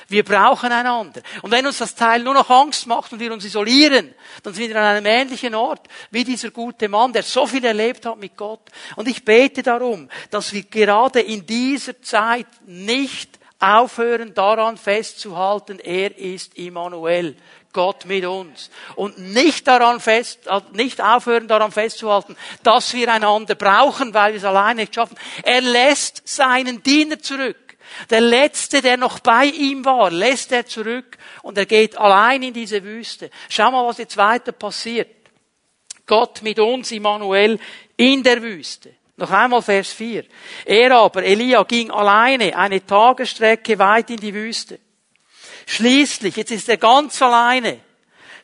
[0.08, 1.22] Wir brauchen einander.
[1.42, 4.68] Und wenn uns das Teil nur noch Angst macht und wir uns isolieren, dann sind
[4.68, 8.36] wir an einem ähnlichen Ort wie dieser gute Mann, der so viel erlebt hat mit
[8.36, 8.60] Gott.
[8.96, 16.16] Und ich bete darum, dass wir gerade in dieser Zeit nicht aufhören daran festzuhalten, er
[16.18, 17.36] ist Immanuel,
[17.72, 18.70] Gott mit uns.
[18.94, 24.38] Und nicht daran fest, äh, nicht aufhören daran festzuhalten, dass wir einander brauchen, weil wir
[24.38, 25.16] es alleine nicht schaffen.
[25.42, 27.56] Er lässt seinen Diener zurück.
[28.10, 32.54] Der letzte, der noch bei ihm war, lässt er zurück und er geht allein in
[32.54, 33.30] diese Wüste.
[33.48, 35.08] Schau mal, was jetzt weiter passiert.
[36.06, 37.58] Gott mit uns, Immanuel,
[37.96, 38.95] in der Wüste.
[39.16, 40.24] Noch einmal Vers 4.
[40.66, 44.78] Er aber, Elia, ging alleine eine Tagesstrecke weit in die Wüste.
[45.66, 47.80] Schließlich, jetzt ist er ganz alleine,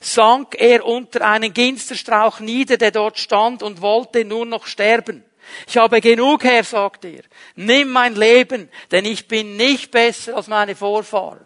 [0.00, 5.24] sank er unter einen Ginsterstrauch nieder, der dort stand und wollte nur noch sterben.
[5.66, 7.22] Ich habe genug, Herr, sagt er.
[7.54, 11.44] Nimm mein Leben, denn ich bin nicht besser als meine Vorfahren.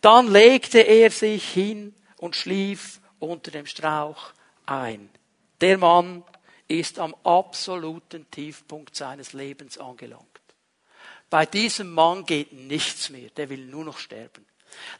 [0.00, 4.32] Dann legte er sich hin und schlief unter dem Strauch
[4.66, 5.08] ein.
[5.60, 6.24] Der Mann
[6.72, 10.26] ist am absoluten Tiefpunkt seines Lebens angelangt.
[11.28, 14.46] Bei diesem Mann geht nichts mehr, der will nur noch sterben.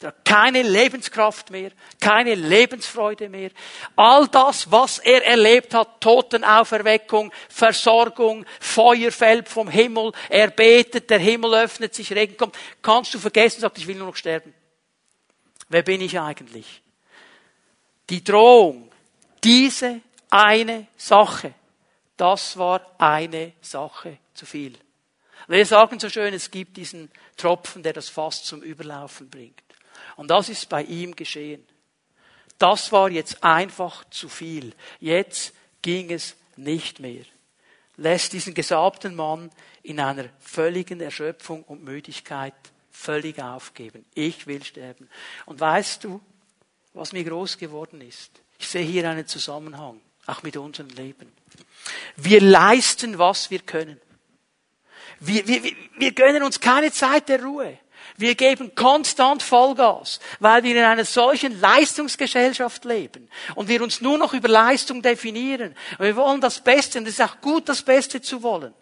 [0.03, 3.51] Der hat keine Lebenskraft mehr, keine Lebensfreude mehr.
[3.97, 11.19] All das, was er erlebt hat, Totenauferweckung, Versorgung, Feuer fällt vom Himmel, er betet, der
[11.19, 14.53] Himmel öffnet sich, Regen kommt, kannst du vergessen, sagt, ich will nur noch sterben.
[15.71, 16.83] Wer bin ich eigentlich?
[18.11, 18.93] Die Drohung,
[19.43, 21.55] diese eine Sache,
[22.23, 24.79] das war eine Sache zu viel.
[25.49, 29.61] Wir sagen so schön, es gibt diesen Tropfen, der das Fass zum Überlaufen bringt.
[30.15, 31.67] Und das ist bei ihm geschehen.
[32.61, 34.73] Das war jetzt einfach zu viel.
[35.01, 37.25] Jetzt ging es nicht mehr.
[37.97, 39.51] Lässt diesen gesabten Mann
[39.83, 42.55] in einer völligen Erschöpfung und Müdigkeit
[42.93, 44.05] völlig aufgeben.
[44.15, 45.11] Ich will sterben.
[45.45, 46.21] Und weißt du,
[46.95, 48.31] was mir groß geworden ist?
[48.61, 51.33] Ich sehe hier einen Zusammenhang, auch mit unserem Leben.
[52.17, 54.01] Wir leisten, was wir können.
[55.21, 55.63] Wir, wir,
[55.99, 57.79] wir gönnen uns keine Zeit der Ruhe.
[58.17, 64.19] Wir geben konstant Vollgas, weil wir in einer solchen Leistungsgesellschaft leben und wir uns nur
[64.19, 65.75] noch über Leistung definieren.
[65.99, 68.75] Und wir wollen das Beste und es ist auch gut, das Beste zu wollen.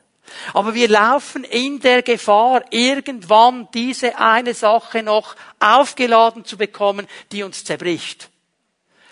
[0.53, 7.43] Aber wir laufen in der Gefahr, irgendwann diese eine Sache noch aufgeladen zu bekommen, die
[7.43, 8.31] uns zerbricht.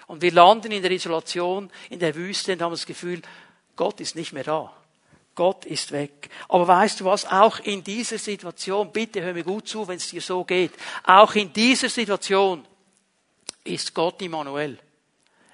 [0.07, 3.21] Und wir landen in der Isolation, in der Wüste und haben das Gefühl,
[3.79, 4.73] Gott ist nicht mehr da.
[5.37, 6.29] Gott ist weg.
[6.49, 7.25] Aber weißt du was?
[7.25, 10.73] Auch in dieser Situation, bitte hör mir gut zu, wenn es dir so geht.
[11.05, 12.67] Auch in dieser Situation
[13.63, 14.79] ist Gott Immanuel.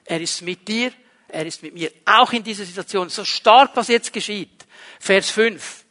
[0.07, 0.91] Er ist mit dir,
[1.29, 1.93] er ist mit mir.
[2.07, 3.11] Auch in dieser Situation.
[3.11, 4.65] So stark, was jetzt geschieht.
[5.01, 5.85] Vers 5.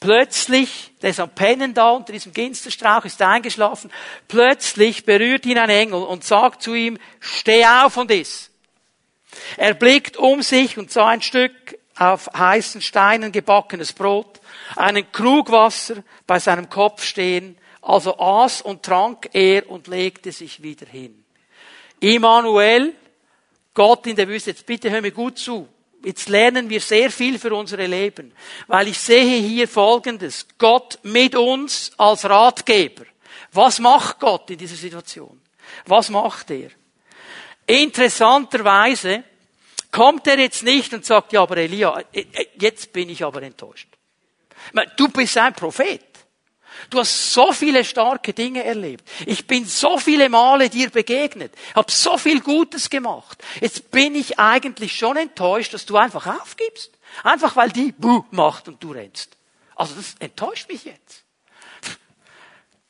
[0.00, 3.92] Plötzlich, der ist am Pennen da unter diesem Ginsterstrauch, ist eingeschlafen.
[4.26, 8.50] Plötzlich berührt ihn ein Engel und sagt zu ihm, steh auf und iss.
[9.56, 14.40] Er blickt um sich und sah ein Stück auf heißen Steinen gebackenes Brot,
[14.76, 20.62] einen Krug Wasser bei seinem Kopf stehen, also aß und trank er und legte sich
[20.62, 21.24] wieder hin.
[22.00, 22.94] Immanuel,
[23.72, 25.68] Gott in der Wüste, jetzt bitte hör mir gut zu.
[26.04, 28.32] Jetzt lernen wir sehr viel für unsere Leben,
[28.66, 30.46] weil ich sehe hier Folgendes.
[30.58, 33.04] Gott mit uns als Ratgeber.
[33.52, 35.40] Was macht Gott in dieser Situation?
[35.86, 36.70] Was macht er?
[37.66, 39.24] Interessanterweise
[39.90, 43.42] kommt er jetzt nicht und sagt, ja, aber Elia, äh, äh, jetzt bin ich aber
[43.42, 43.88] enttäuscht.
[44.96, 46.02] Du bist ein Prophet.
[46.90, 49.08] Du hast so viele starke Dinge erlebt.
[49.24, 53.42] Ich bin so viele Male dir begegnet, habe so viel Gutes gemacht.
[53.60, 56.92] Jetzt bin ich eigentlich schon enttäuscht, dass du einfach aufgibst.
[57.22, 59.36] Einfach weil die Buh macht und du rennst.
[59.74, 61.24] Also das enttäuscht mich jetzt.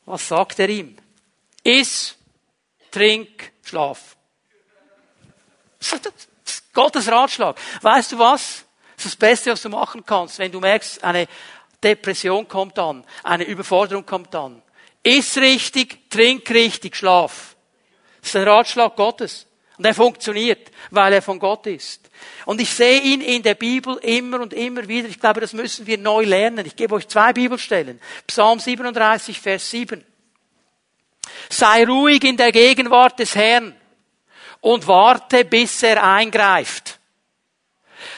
[0.04, 0.96] Was sagt er ihm?
[1.62, 2.16] Iss,
[2.90, 4.15] trink, schlaf.
[6.72, 7.56] Gottes Ratschlag.
[7.82, 8.64] Weißt du was?
[8.96, 11.26] Das ist das Beste, was du machen kannst, wenn du merkst, eine
[11.82, 14.62] Depression kommt an, eine Überforderung kommt an.
[15.02, 17.56] Iss richtig, trink richtig, schlaf.
[18.20, 19.46] Das ist ein Ratschlag Gottes.
[19.78, 22.10] Und er funktioniert, weil er von Gott ist.
[22.46, 25.08] Und ich sehe ihn in der Bibel immer und immer wieder.
[25.08, 26.64] Ich glaube, das müssen wir neu lernen.
[26.64, 28.00] Ich gebe euch zwei Bibelstellen.
[28.26, 30.02] Psalm 37, Vers 7.
[31.50, 33.76] Sei ruhig in der Gegenwart des Herrn
[34.66, 36.98] und warte, bis er eingreift.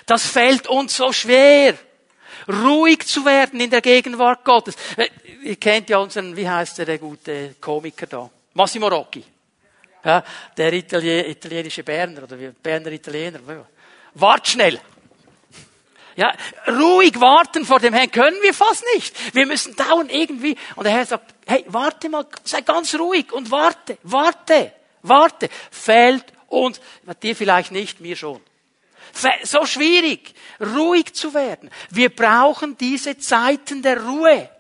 [0.07, 1.75] Das fällt uns so schwer,
[2.49, 4.75] ruhig zu werden in der Gegenwart Gottes.
[4.97, 5.11] Äh,
[5.43, 8.31] ihr kennt ja unseren, wie heißt der, der gute Komiker da?
[8.55, 9.23] Massimo Rocchi.
[10.03, 10.25] Ja,
[10.57, 13.41] der Italien, italienische Berner oder Berner Italiener.
[14.15, 14.81] Wart schnell.
[16.17, 16.33] Ja,
[16.67, 19.35] ruhig warten vor dem Herrn können wir fast nicht.
[19.35, 20.57] Wir müssen dauernd irgendwie.
[20.77, 25.51] Und der Herr sagt, hey, warte mal, sei ganz ruhig und warte, warte, warte.
[25.71, 26.81] Fällt uns,
[27.23, 28.41] dir vielleicht nicht, mir schon.
[29.43, 31.71] So schwierig, ruhig zu werden.
[31.91, 34.51] Wir brauchen diese Zeiten der Ruhe.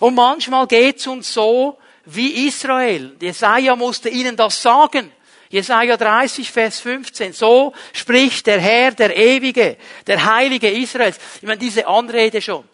[0.00, 3.16] Und manchmal geht's uns so wie Israel.
[3.20, 5.12] Jesaja musste ihnen das sagen.
[5.48, 7.32] Jesaja 30, Vers 15.
[7.32, 11.18] So spricht der Herr, der Ewige, der Heilige Israels.
[11.36, 12.64] Ich meine, diese Anrede schon.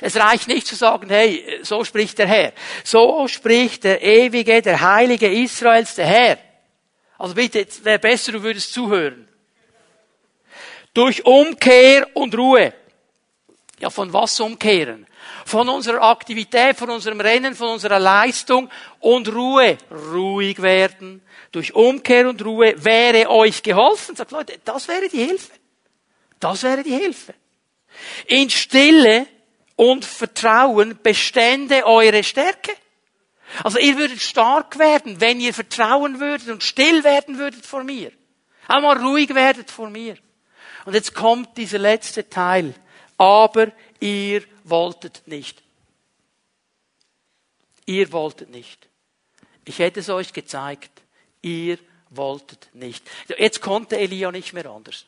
[0.00, 2.52] Es reicht nicht zu sagen, hey, so spricht der Herr.
[2.84, 6.38] So spricht der Ewige, der Heilige Israels, der Herr.
[7.18, 9.28] Also bitte, es wäre besser, du würdest zuhören.
[10.92, 12.72] Durch Umkehr und Ruhe.
[13.78, 15.06] Ja, von was umkehren?
[15.44, 19.76] Von unserer Aktivität, von unserem Rennen, von unserer Leistung und Ruhe.
[19.90, 21.22] Ruhig werden.
[21.52, 24.16] Durch Umkehr und Ruhe wäre euch geholfen.
[24.16, 25.52] Sagt Leute, das wäre die Hilfe.
[26.40, 27.34] Das wäre die Hilfe.
[28.26, 29.26] In Stille
[29.76, 32.72] und Vertrauen bestände eure Stärke.
[33.62, 38.12] Also ihr würdet stark werden, wenn ihr vertrauen würdet und still werden würdet vor mir.
[38.66, 40.16] Einmal ruhig werdet vor mir.
[40.84, 42.74] Und jetzt kommt dieser letzte Teil.
[43.16, 45.62] Aber ihr wolltet nicht.
[47.86, 48.88] Ihr wolltet nicht.
[49.64, 50.90] Ich hätte es euch gezeigt.
[51.40, 51.78] Ihr
[52.10, 53.08] wolltet nicht.
[53.38, 55.06] Jetzt konnte Elia nicht mehr anders.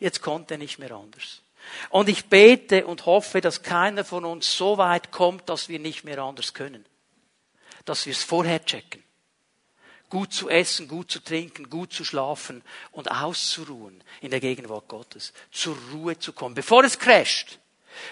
[0.00, 1.42] Jetzt konnte er nicht mehr anders.
[1.90, 6.02] Und ich bete und hoffe, dass keiner von uns so weit kommt, dass wir nicht
[6.02, 6.84] mehr anders können
[7.84, 9.02] dass wir es vorher checken.
[10.08, 15.32] Gut zu essen, gut zu trinken, gut zu schlafen und auszuruhen in der Gegenwart Gottes.
[15.50, 17.58] Zur Ruhe zu kommen, bevor es crasht.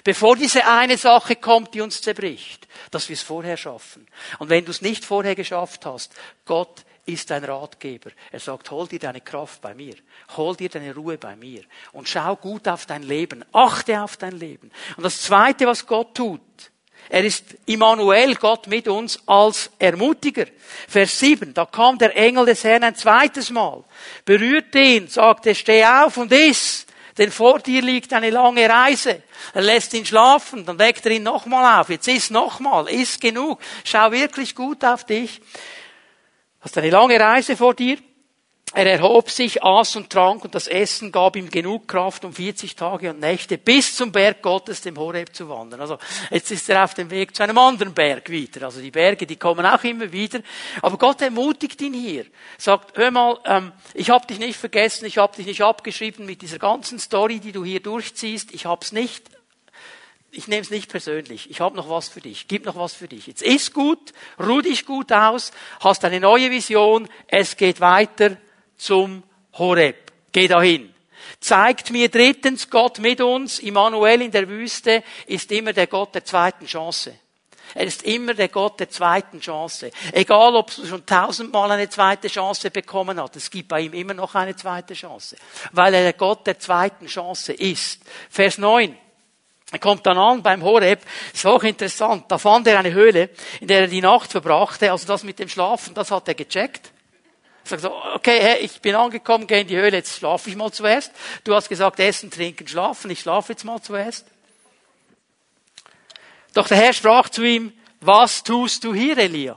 [0.04, 4.06] Bevor diese eine Sache kommt, die uns zerbricht, dass wir es vorher schaffen.
[4.38, 8.10] Und wenn du es nicht vorher geschafft hast, Gott ist dein Ratgeber.
[8.30, 9.94] Er sagt, hol dir deine Kraft bei mir.
[10.36, 11.64] Hol dir deine Ruhe bei mir.
[11.92, 13.44] Und schau gut auf dein Leben.
[13.52, 14.70] Achte auf dein Leben.
[14.96, 16.40] Und das zweite, was Gott tut,
[17.08, 20.46] er ist Immanuel, Gott mit uns als Ermutiger.
[20.88, 23.82] Vers 7, da kam der Engel des Herrn ein zweites Mal,
[24.24, 26.86] berührte ihn, sagte, steh auf und iss,
[27.18, 29.22] denn vor dir liegt eine lange Reise.
[29.52, 31.90] Er lässt ihn schlafen, dann weckt er ihn nochmal auf.
[31.90, 33.60] Jetzt iss nochmal, iss genug.
[33.84, 35.40] Schau wirklich gut auf dich.
[36.60, 37.98] Hast eine lange Reise vor dir.
[38.72, 42.76] Er erhob sich, aß und trank und das Essen gab ihm genug Kraft, um 40
[42.76, 45.80] Tage und Nächte bis zum Berg Gottes, dem Horeb, zu wandern.
[45.80, 45.98] Also
[46.30, 48.66] jetzt ist er auf dem Weg zu einem anderen Berg wieder.
[48.66, 50.38] Also die Berge, die kommen auch immer wieder.
[50.82, 52.26] Aber Gott ermutigt ihn hier.
[52.58, 56.40] Sagt, hör mal, ähm, ich habe dich nicht vergessen, ich habe dich nicht abgeschrieben mit
[56.40, 58.54] dieser ganzen Story, die du hier durchziehst.
[58.54, 59.30] Ich hab's nicht
[60.32, 61.50] ich nehme es nicht persönlich.
[61.50, 62.46] Ich habe noch was für dich.
[62.46, 63.26] Gib noch was für dich.
[63.26, 68.36] Jetzt ist gut, ruh dich gut aus, hast eine neue Vision, es geht weiter
[68.80, 69.22] zum
[69.58, 70.12] Horeb.
[70.32, 70.94] Geh dahin.
[71.40, 73.58] Zeigt mir drittens Gott mit uns.
[73.58, 77.14] Immanuel in der Wüste ist immer der Gott der zweiten Chance.
[77.74, 79.90] Er ist immer der Gott der zweiten Chance.
[80.12, 84.14] Egal, ob du schon tausendmal eine zweite Chance bekommen hast, es gibt bei ihm immer
[84.14, 85.36] noch eine zweite Chance.
[85.72, 88.00] Weil er der Gott der zweiten Chance ist.
[88.28, 88.96] Vers 9.
[89.72, 91.00] Er kommt dann an beim Horeb.
[91.32, 92.24] ist auch interessant.
[92.28, 94.90] Da fand er eine Höhle, in der er die Nacht verbrachte.
[94.90, 96.90] Also das mit dem Schlafen, das hat er gecheckt.
[97.78, 101.12] Sag okay, hey, ich bin angekommen, geh in die Höhle, jetzt schlafe ich mal zuerst.
[101.44, 104.26] Du hast gesagt, essen, trinken, schlafen, ich schlafe jetzt mal zuerst.
[106.52, 109.56] Doch der Herr sprach zu ihm, was tust du hier, Elia?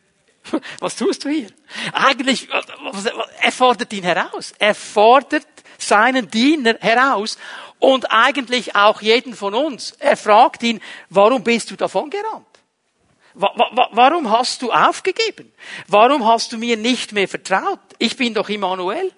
[0.78, 1.48] was tust du hier?
[1.92, 2.48] Eigentlich,
[3.40, 4.52] er fordert ihn heraus.
[4.60, 5.46] Er fordert
[5.78, 7.38] seinen Diener heraus
[7.80, 9.92] und eigentlich auch jeden von uns.
[9.98, 10.80] Er fragt ihn,
[11.10, 12.46] warum bist du davon gerannt?
[13.38, 15.52] Warum hast du aufgegeben?
[15.86, 17.78] Warum hast du mir nicht mehr vertraut?
[17.98, 19.12] Ich bin doch Immanuel.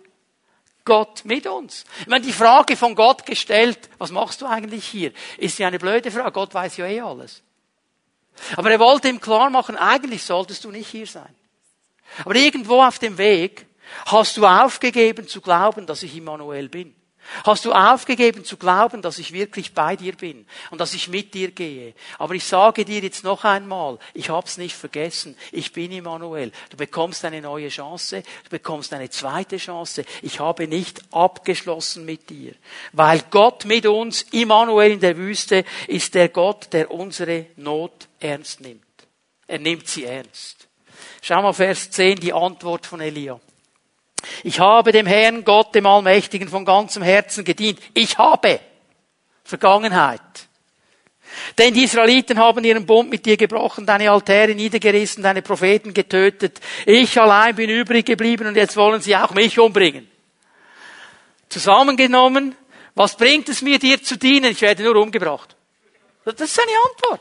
[0.85, 1.85] Gott mit uns.
[2.01, 5.79] Ich meine, die Frage von Gott gestellt, was machst du eigentlich hier, ist ja eine
[5.79, 6.33] blöde Frage.
[6.33, 7.43] Gott weiß ja eh alles.
[8.57, 11.35] Aber er wollte ihm klar machen, eigentlich solltest du nicht hier sein.
[12.25, 13.67] Aber irgendwo auf dem Weg
[14.07, 16.95] hast du aufgegeben zu glauben, dass ich Immanuel bin.
[17.45, 21.35] Hast du aufgegeben zu glauben, dass ich wirklich bei dir bin und dass ich mit
[21.35, 21.95] dir gehe?
[22.19, 26.53] Aber ich sage dir jetzt noch einmal, ich hab's nicht vergessen, ich bin Immanuel.
[26.71, 30.05] Du bekommst eine neue Chance, du bekommst eine zweite Chance.
[30.23, 32.55] Ich habe nicht abgeschlossen mit dir.
[32.93, 38.61] Weil Gott mit uns, Immanuel in der Wüste, ist der Gott, der unsere Not ernst
[38.61, 38.83] nimmt.
[39.47, 40.69] Er nimmt sie ernst.
[41.23, 43.41] Schau mal Vers 10, die Antwort von Elia.
[44.45, 47.79] Ich habe dem Herrn Gott, dem Allmächtigen, von ganzem Herzen gedient.
[47.95, 48.61] Ich habe.
[49.45, 50.21] Vergangenheit.
[51.59, 56.61] Denn die Israeliten haben ihren Bund mit dir gebrochen, deine Altäre niedergerissen, deine Propheten getötet.
[56.87, 60.09] Ich allein bin übrig geblieben und jetzt wollen sie auch mich umbringen.
[61.49, 62.57] Zusammengenommen,
[62.95, 64.53] was bringt es mir, dir zu dienen?
[64.53, 65.57] Ich werde nur umgebracht.
[66.25, 67.21] Das ist seine Antwort.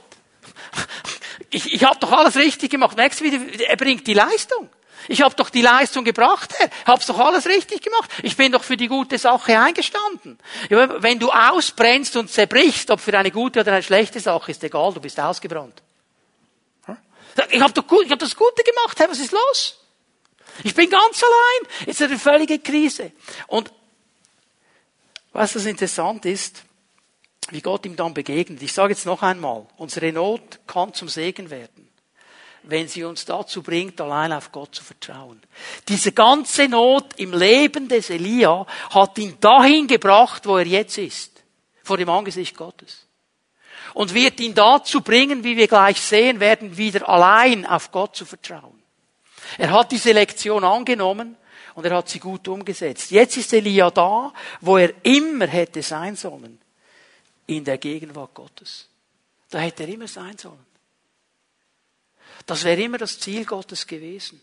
[1.52, 2.96] Ich, ich habe doch alles richtig gemacht.
[2.96, 4.70] Merkst du, er bringt die Leistung.
[5.08, 6.70] Ich habe doch die Leistung gebracht, Herr.
[6.86, 8.10] Hab's doch alles richtig gemacht.
[8.24, 10.38] Ich bin doch für die gute Sache eingestanden.
[10.70, 14.94] Wenn du ausbrennst und zerbrichst, ob für eine gute oder eine schlechte Sache, ist egal,
[14.94, 15.82] du bist ausgebrannt.
[17.52, 19.78] Ich habe doch gut, ich hab das Gute gemacht, Herr, was ist los?
[20.64, 21.74] Ich bin ganz allein.
[21.86, 23.14] Jetzt ist eine völlige Krise.
[23.48, 23.72] Und
[25.32, 26.64] was das interessant ist,
[27.52, 28.62] wie Gott ihm dann begegnet.
[28.62, 31.89] Ich sage jetzt noch einmal, unsere Not kann zum Segen werden
[32.64, 35.42] wenn sie uns dazu bringt, allein auf Gott zu vertrauen.
[35.88, 41.44] Diese ganze Not im Leben des Elia hat ihn dahin gebracht, wo er jetzt ist,
[41.84, 43.06] vor dem Angesicht Gottes.
[43.94, 48.26] Und wird ihn dazu bringen, wie wir gleich sehen werden, wieder allein auf Gott zu
[48.26, 48.82] vertrauen.
[49.58, 51.36] Er hat diese Lektion angenommen
[51.74, 53.10] und er hat sie gut umgesetzt.
[53.10, 54.32] Jetzt ist Elia da,
[54.62, 56.60] wo er immer hätte sein sollen,
[57.48, 58.88] in der Gegenwart Gottes.
[59.50, 60.69] Da hätte er immer sein sollen.
[62.50, 64.42] Das wäre immer das Ziel Gottes gewesen.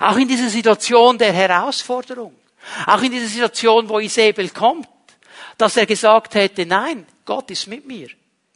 [0.00, 2.34] Auch in dieser Situation der Herausforderung.
[2.86, 4.88] Auch in dieser Situation, wo Isabel kommt.
[5.58, 8.08] Dass er gesagt hätte, nein, Gott ist mit mir.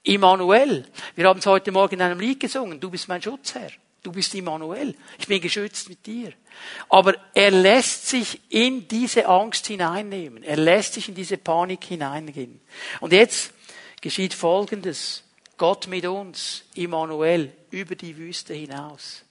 [0.02, 0.86] Immanuel.
[1.14, 2.80] Wir haben es heute Morgen in einem Lied gesungen.
[2.80, 3.70] Du bist mein Schutzherr.
[4.02, 4.94] Du bist Immanuel.
[5.18, 6.32] Ich bin geschützt mit dir.
[6.88, 10.42] Aber er lässt sich in diese Angst hineinnehmen.
[10.42, 12.60] Er lässt sich in diese Panik hineingehen.
[13.00, 13.52] Und jetzt
[14.00, 15.22] geschieht Folgendes.
[15.58, 19.22] Gott mit uns, Immanuel, über die Wüste hinaus.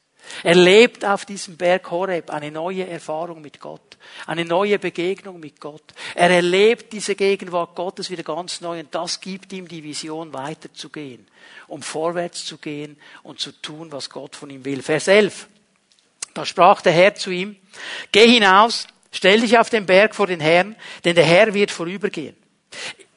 [0.44, 5.60] Er lebt auf diesem Berg Horeb eine neue Erfahrung mit Gott, eine neue Begegnung mit
[5.60, 5.94] Gott.
[6.16, 11.28] Er erlebt diese Gegenwart Gottes wieder ganz neu und das gibt ihm die Vision weiterzugehen,
[11.68, 14.82] um vorwärts zu gehen und zu tun, was Gott von ihm will.
[14.82, 15.48] Vers 11.
[16.34, 17.56] Da sprach der Herr zu ihm,
[18.12, 22.36] geh hinaus, stell dich auf den Berg vor den Herrn, denn der Herr wird vorübergehen.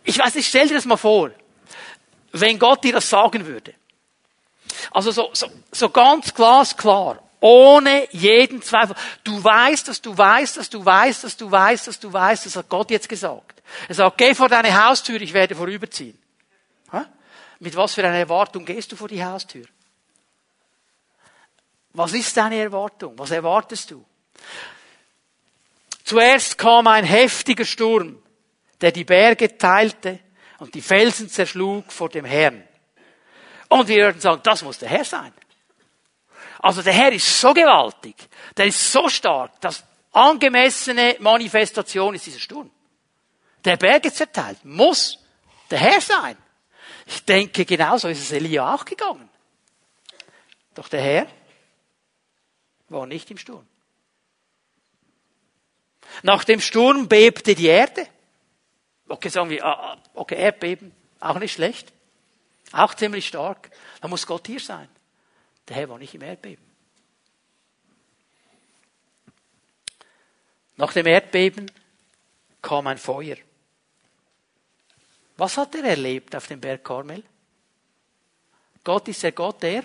[0.05, 1.31] Ich weiß nicht, stell dir das mal vor
[2.33, 3.75] wenn Gott dir das sagen würde.
[4.91, 8.97] Also so, so, so ganz glasklar, ohne jeden Zweifel.
[9.25, 12.57] Du weißt, dass du weißt, dass du weißt, dass du weißt, dass du weißt, das
[12.57, 13.63] hat Gott jetzt gesagt.
[13.89, 16.19] Er sagt, geh vor deine Haustür, ich werde vorüberziehen.
[16.93, 17.07] Ha?
[17.61, 19.67] Mit was für einer Erwartung gehst du vor die Haustür?
[21.93, 23.19] Was ist deine Erwartung?
[23.19, 24.05] Was erwartest du?
[26.05, 28.23] Zuerst kam ein heftiger Sturm,
[28.81, 30.21] der die Berge teilte
[30.59, 32.67] und die Felsen zerschlug vor dem Herrn.
[33.69, 35.33] Und wir würden sagen, das muss der Herr sein.
[36.61, 38.17] Also der Herr ist so gewaltig,
[38.57, 42.71] der ist so stark, dass angemessene Manifestation ist dieser Sturm.
[43.65, 45.19] Der Berge zerteilt, muss
[45.71, 46.37] der Herr sein.
[47.07, 49.29] Ich denke, genauso ist es Elia auch gegangen.
[50.75, 51.27] Doch der Herr
[52.89, 53.67] war nicht im Sturm.
[56.23, 58.09] Nach dem Sturm bebte die Erde.
[59.09, 61.93] Okay, sagen wir, ah, ah, okay, Erdbeben, auch nicht schlecht.
[62.73, 63.71] Auch ziemlich stark.
[64.01, 64.89] Da muss Gott hier sein.
[65.67, 66.65] Der Herr war nicht im Erdbeben.
[70.77, 71.71] Nach dem Erdbeben
[72.63, 73.37] kam ein Feuer.
[75.37, 77.23] Was hat er erlebt auf dem Berg Karmel?
[78.85, 79.85] Gott ist der Gott, der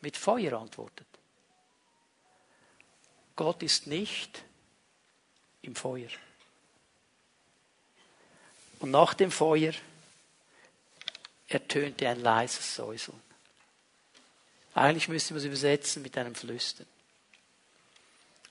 [0.00, 1.06] mit Feuer antwortet.
[3.36, 4.42] Gott ist nicht
[5.62, 6.10] im Feuer.
[8.80, 9.72] Und nach dem Feuer
[11.48, 13.20] ertönte ein leises Säuseln.
[14.74, 16.86] Eigentlich müsste man es übersetzen mit einem Flüstern.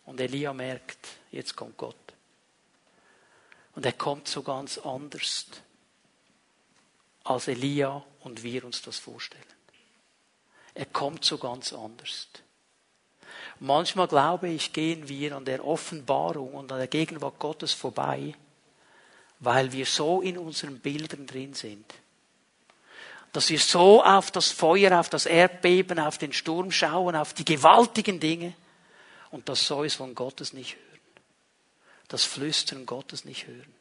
[0.06, 1.96] Und Elia merkt, jetzt kommt Gott.
[3.76, 5.48] Und er kommt so ganz anders,
[7.24, 9.44] als Elia und wir uns das vorstellen.
[10.74, 12.28] Er kommt so ganz anders.
[13.60, 18.34] Manchmal glaube ich, gehen wir an der Offenbarung und an der Gegenwart Gottes vorbei,
[19.40, 21.86] weil wir so in unseren Bildern drin sind.
[23.32, 27.46] Dass wir so auf das Feuer, auf das Erdbeben, auf den Sturm schauen, auf die
[27.46, 28.54] gewaltigen Dinge
[29.32, 30.86] und das Säuseln Gottes nicht hören.
[32.08, 33.74] Das Flüstern Gottes nicht hören.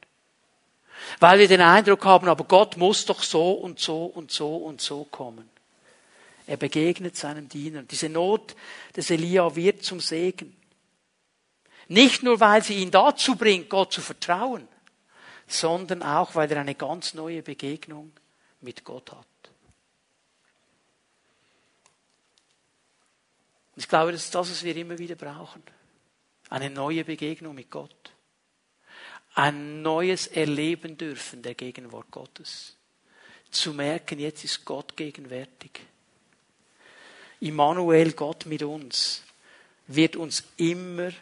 [1.19, 4.81] Weil wir den Eindruck haben, aber Gott muss doch so und so und so und
[4.81, 5.49] so kommen.
[6.47, 7.83] Er begegnet seinem Diener.
[7.83, 8.55] Diese Not
[8.97, 10.57] des Elia wird zum Segen.
[11.89, 14.67] Nicht nur, weil sie ihn dazu bringt, Gott zu vertrauen,
[15.49, 18.12] sondern auch, weil er eine ganz neue Begegnung
[18.61, 19.26] mit Gott hat.
[23.76, 25.62] Ich glaube, das ist das, was wir immer wieder brauchen.
[26.51, 28.12] Eine neue Begegnung mit Gott.
[29.34, 32.76] Ein neues Erleben dürfen der Gegenwart Gottes.
[33.51, 35.80] Zu merken, jetzt ist Gott gegenwärtig.
[37.40, 39.22] Immanuel, Gott mit uns,
[39.86, 41.12] wird uns immer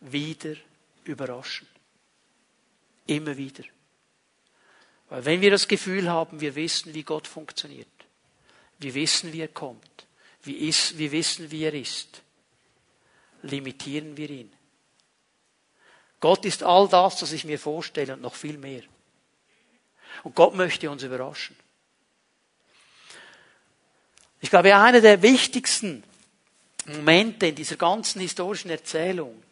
[0.00, 0.54] wieder
[1.04, 1.68] überraschen.
[3.10, 3.64] Immer wieder.
[5.08, 7.88] Weil wenn wir das Gefühl haben, wir wissen, wie Gott funktioniert,
[8.78, 10.06] wir wissen, wie er kommt,
[10.44, 12.22] wir, ist, wir wissen, wie er ist,
[13.42, 14.52] limitieren wir ihn.
[16.20, 18.84] Gott ist all das, was ich mir vorstelle und noch viel mehr.
[20.22, 21.56] Und Gott möchte uns überraschen.
[24.40, 26.04] Ich glaube, einer der wichtigsten
[26.86, 29.42] Momente in dieser ganzen historischen Erzählung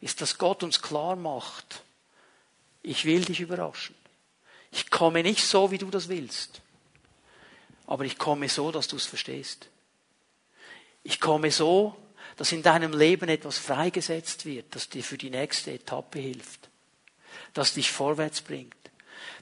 [0.00, 1.84] ist, dass Gott uns klar macht,
[2.82, 3.94] ich will dich überraschen.
[4.70, 6.60] Ich komme nicht so, wie du das willst,
[7.86, 9.68] aber ich komme so, dass du es verstehst.
[11.02, 11.96] Ich komme so,
[12.36, 16.68] dass in deinem Leben etwas freigesetzt wird, das dir für die nächste Etappe hilft,
[17.54, 18.76] das dich vorwärts bringt,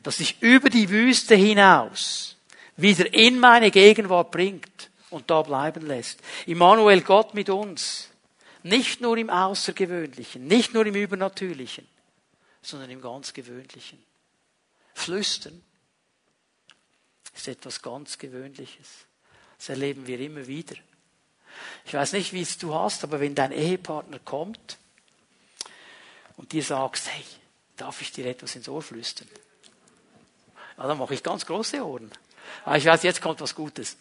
[0.02, 2.36] das dich über die Wüste hinaus
[2.76, 6.20] wieder in meine Gegenwart bringt und da bleiben lässt.
[6.46, 8.10] Immanuel, Gott mit uns,
[8.62, 11.86] nicht nur im Außergewöhnlichen, nicht nur im Übernatürlichen,
[12.66, 14.02] sondern im ganz Gewöhnlichen.
[14.94, 15.62] Flüstern
[17.34, 19.06] ist etwas ganz Gewöhnliches.
[19.58, 20.74] Das erleben wir immer wieder.
[21.84, 24.78] Ich weiß nicht, wie es du hast, aber wenn dein Ehepartner kommt
[26.36, 27.24] und dir sagst, hey,
[27.76, 29.28] darf ich dir etwas ins Ohr flüstern?
[30.76, 32.10] Ja, dann mache ich ganz große Ohren.
[32.64, 33.96] Aber ich weiß, jetzt kommt was Gutes.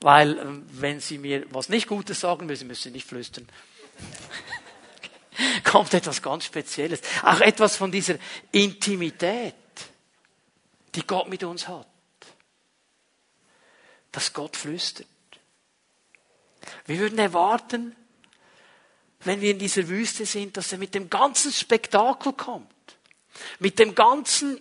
[0.00, 3.48] Weil, ähm, wenn sie mir was nicht Gutes sagen müssen, müssen sie nicht flüstern.
[5.64, 7.00] kommt etwas ganz Spezielles.
[7.22, 8.16] Auch etwas von dieser
[8.52, 9.54] Intimität,
[10.94, 11.86] die Gott mit uns hat.
[14.12, 15.06] Dass Gott flüstert.
[16.86, 17.94] Wir würden erwarten,
[19.20, 22.68] wenn wir in dieser Wüste sind, dass er mit dem ganzen Spektakel kommt.
[23.58, 24.60] Mit dem ganzen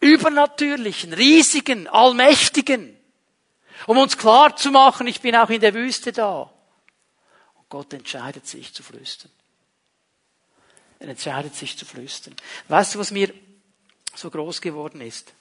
[0.00, 2.96] übernatürlichen, riesigen, allmächtigen.
[3.86, 6.52] Um uns klar zu machen, ich bin auch in der Wüste da.
[7.54, 9.30] Und Gott entscheidet sich zu flüstern.
[10.98, 12.34] Er entscheidet sich zu flüstern.
[12.68, 13.32] Weißt du, was mir
[14.14, 15.32] so groß geworden ist?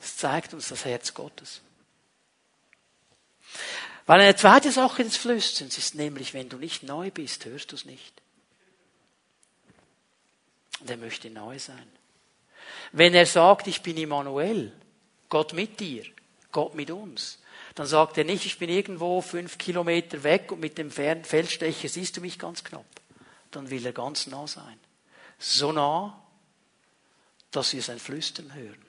[0.00, 1.60] Es zeigt uns das Herz Gottes.
[4.06, 7.76] Weil eine zweite Sache des Flüsterns ist nämlich, wenn du nicht neu bist, hörst du
[7.76, 8.22] es nicht.
[10.80, 11.86] Und er möchte neu sein.
[12.92, 14.72] Wenn er sagt, ich bin Immanuel,
[15.28, 16.04] Gott mit dir,
[16.52, 17.38] Gott mit uns,
[17.74, 22.16] dann sagt er nicht, ich bin irgendwo fünf Kilometer weg und mit dem Feldstecher siehst
[22.16, 22.86] du mich ganz knapp.
[23.56, 24.78] Dann will er ganz nah sein.
[25.38, 26.22] So nah,
[27.50, 28.84] dass wir sein Flüstern hören.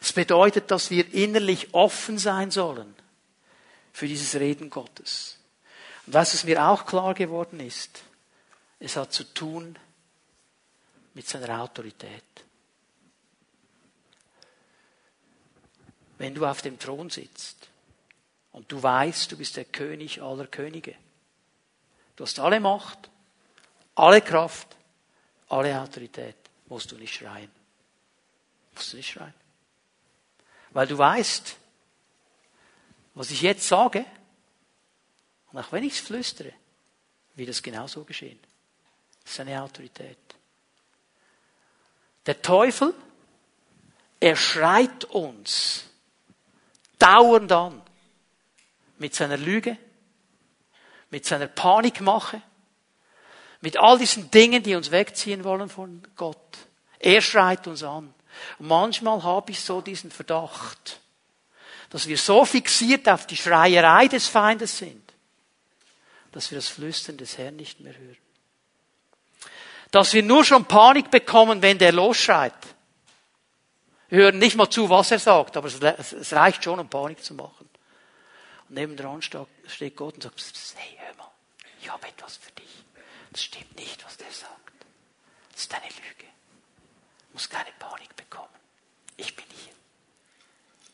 [0.00, 2.94] Es bedeutet, dass wir innerlich offen sein sollen
[3.92, 5.36] für dieses Reden Gottes.
[6.06, 8.04] Und was es mir auch klar geworden ist,
[8.78, 9.76] es hat zu tun
[11.14, 12.22] mit seiner Autorität.
[16.18, 17.68] Wenn du auf dem Thron sitzt
[18.52, 20.94] und du weißt, du bist der König aller Könige,
[22.16, 23.10] du hast alle Macht,
[23.94, 24.76] alle Kraft,
[25.48, 26.36] alle Autorität,
[26.66, 27.50] musst du nicht schreien.
[28.74, 29.34] Musst du nicht schreien.
[30.70, 31.56] Weil du weißt,
[33.14, 34.04] was ich jetzt sage,
[35.52, 36.52] und auch wenn ich es flüstere,
[37.34, 38.38] wird es genauso geschehen.
[39.22, 40.18] Das ist eine Autorität.
[42.26, 42.92] Der Teufel,
[44.20, 45.84] er schreit uns
[46.98, 47.82] dauernd an
[48.98, 49.78] mit seiner Lüge,
[51.10, 52.42] mit seiner Panikmache,
[53.60, 56.58] mit all diesen Dingen, die uns wegziehen wollen von Gott.
[56.98, 58.12] Er schreit uns an.
[58.58, 61.00] Und manchmal habe ich so diesen Verdacht,
[61.90, 65.02] dass wir so fixiert auf die Schreierei des Feindes sind,
[66.32, 68.16] dass wir das Flüstern des Herrn nicht mehr hören.
[69.90, 72.52] Dass wir nur schon Panik bekommen, wenn der losschreit.
[74.08, 77.34] Wir hören nicht mal zu, was er sagt, aber es reicht schon, um Panik zu
[77.34, 77.68] machen.
[78.68, 81.30] Und neben dran steht Gott und sagt, pss, hey, hör mal,
[81.80, 82.84] ich habe etwas für dich.
[83.30, 84.72] Das stimmt nicht, was der sagt.
[85.52, 86.26] Das ist eine Lüge.
[87.28, 88.48] Du musst keine Panik bekommen.
[89.16, 89.72] Ich bin hier.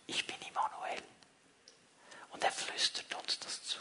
[0.06, 1.02] Ich bin Immanuel.
[2.30, 3.78] Und er flüstert uns das zu.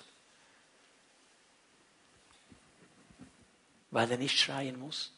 [3.89, 5.11] Weil er nicht schreien muss.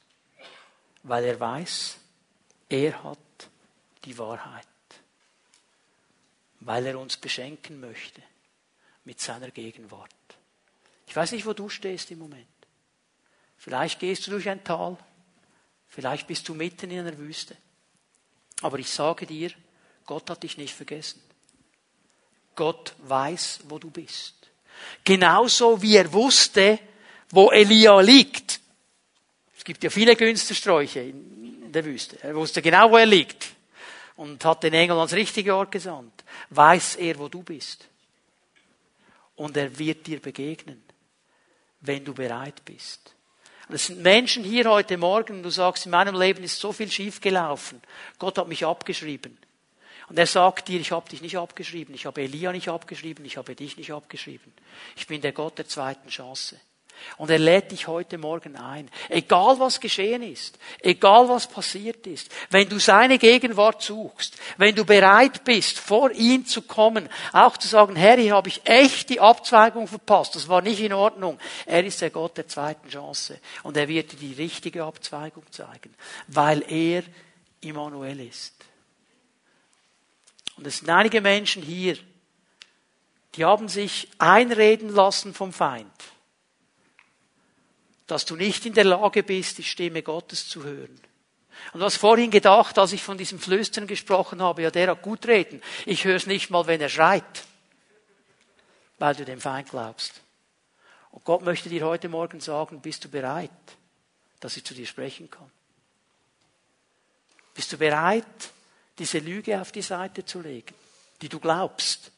[1.04, 1.98] Weil er weiß,
[2.70, 3.20] er hat
[4.06, 4.68] die Wahrheit.
[6.62, 8.24] Weil er uns beschenken möchte
[9.06, 10.12] mit seiner Gegenwart.
[11.08, 12.48] Ich weiß nicht, wo du stehst im Moment.
[13.58, 14.98] Vielleicht gehst du durch ein Tal,
[15.88, 17.56] vielleicht bist du mitten in einer Wüste.
[18.62, 19.52] Aber ich sage dir,
[20.06, 21.22] Gott hat dich nicht vergessen.
[22.56, 24.36] Gott weiß, wo du bist.
[25.04, 26.80] Genauso wie er wusste,
[27.30, 28.60] wo Elia liegt.
[29.58, 32.22] Es gibt ja viele Günstersträuche in der Wüste.
[32.22, 33.54] Er wusste genau, wo er liegt.
[34.16, 36.24] Und hat den Engel ans richtige Ort gesandt.
[36.50, 37.88] Weiß er, wo du bist.
[39.44, 40.82] Und er wird dir begegnen,
[41.82, 43.14] wenn du bereit bist.
[43.68, 46.90] Und es sind Menschen hier heute Morgen, du sagst, in meinem Leben ist so viel
[46.90, 47.82] schiefgelaufen.
[48.20, 49.38] Gott hat mich abgeschrieben.
[50.08, 53.36] Und er sagt dir, ich habe dich nicht abgeschrieben, ich habe Elia nicht abgeschrieben, ich
[53.36, 54.54] habe dich nicht abgeschrieben.
[54.96, 56.58] Ich bin der Gott der zweiten Chance.
[57.18, 58.90] Und er lädt dich heute Morgen ein.
[59.10, 64.86] Egal was geschehen ist, egal was passiert ist, wenn du seine Gegenwart suchst, wenn du
[64.86, 69.20] bereit bist, vor ihn zu kommen, auch zu sagen, Herr, hier habe ich echt die
[69.20, 71.40] Abzweigung verpasst, das war nicht in Ordnung.
[71.66, 73.40] Er ist der Gott der zweiten Chance.
[73.64, 75.94] Und er wird dir die richtige Abzweigung zeigen,
[76.28, 77.04] weil er
[77.62, 78.54] Immanuel ist.
[80.58, 81.98] Und es sind einige Menschen hier,
[83.36, 85.92] die haben sich einreden lassen vom Feind
[88.14, 91.02] dass du nicht in der Lage bist, die Stimme Gottes zu hören.
[91.74, 95.02] Und du hast vorhin gedacht, als ich von diesem Flüstern gesprochen habe, ja, der hat
[95.02, 95.64] gut reden.
[95.88, 97.44] Ich höre es nicht mal, wenn er schreit,
[99.00, 100.22] weil du dem Feind glaubst.
[101.10, 103.50] Und Gott möchte dir heute Morgen sagen, bist du bereit,
[104.40, 105.50] dass ich zu dir sprechen kann?
[107.56, 108.26] Bist du bereit,
[109.00, 110.76] diese Lüge auf die Seite zu legen,
[111.24, 112.12] die du glaubst,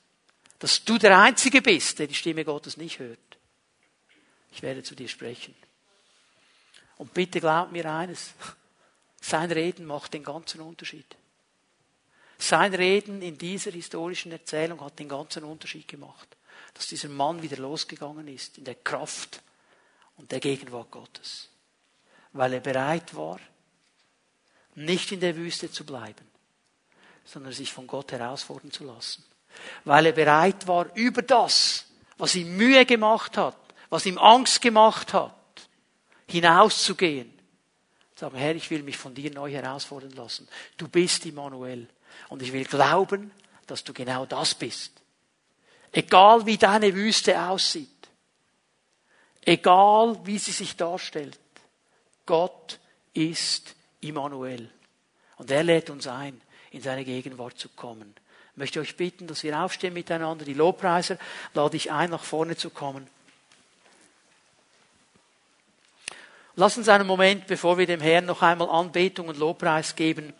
[0.59, 3.19] dass du der Einzige bist, der die Stimme Gottes nicht hört?
[4.51, 5.55] Ich werde zu dir sprechen.
[6.97, 8.33] Und bitte glaub mir eines,
[9.21, 11.15] sein Reden macht den ganzen Unterschied.
[12.37, 16.27] Sein Reden in dieser historischen Erzählung hat den ganzen Unterschied gemacht,
[16.73, 19.41] dass dieser Mann wieder losgegangen ist in der Kraft
[20.17, 21.49] und der Gegenwart Gottes,
[22.33, 23.39] weil er bereit war,
[24.75, 26.27] nicht in der Wüste zu bleiben,
[27.23, 29.23] sondern sich von Gott herausfordern zu lassen,
[29.85, 31.85] weil er bereit war, über das,
[32.17, 33.57] was ihm Mühe gemacht hat,
[33.89, 35.33] was ihm Angst gemacht hat,
[36.27, 37.31] hinauszugehen.
[38.15, 40.47] Sagen, Herr, ich will mich von dir neu herausfordern lassen.
[40.77, 41.87] Du bist Immanuel.
[42.29, 43.31] Und ich will glauben,
[43.67, 44.93] dass du genau das bist.
[45.91, 47.89] Egal wie deine Wüste aussieht.
[49.41, 51.39] Egal wie sie sich darstellt.
[52.25, 52.79] Gott
[53.13, 54.69] ist Immanuel.
[55.37, 58.15] Und er lädt uns ein, in seine Gegenwart zu kommen.
[58.51, 60.45] Ich möchte euch bitten, dass wir aufstehen miteinander.
[60.45, 61.17] Die Lobpreiser
[61.53, 63.07] lade ich ein, nach vorne zu kommen.
[66.55, 70.33] Lass uns einen Moment, bevor wir dem Herrn noch einmal Anbetung und Lobpreis geben,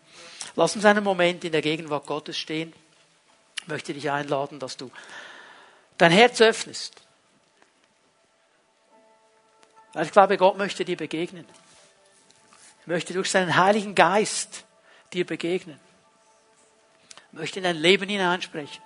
[0.54, 2.72] lass uns einen Moment in der Gegenwart Gottes stehen.
[3.60, 4.90] Ich möchte dich einladen, dass du
[5.98, 7.02] dein Herz öffnest.
[9.92, 11.46] Weil ich glaube, Gott möchte dir begegnen.
[12.86, 14.64] Er möchte durch seinen Heiligen Geist
[15.12, 15.80] dir begegnen.
[17.32, 18.85] Er möchte in dein Leben hineinsprechen.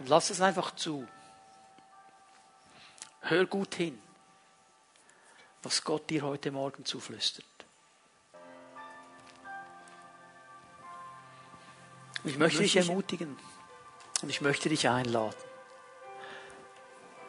[0.00, 1.06] Und lass es einfach zu.
[3.20, 4.00] Hör gut hin,
[5.62, 7.44] was Gott dir heute Morgen zuflüstert.
[12.24, 13.36] Ich möchte dich ermutigen
[14.22, 15.36] und ich möchte dich einladen.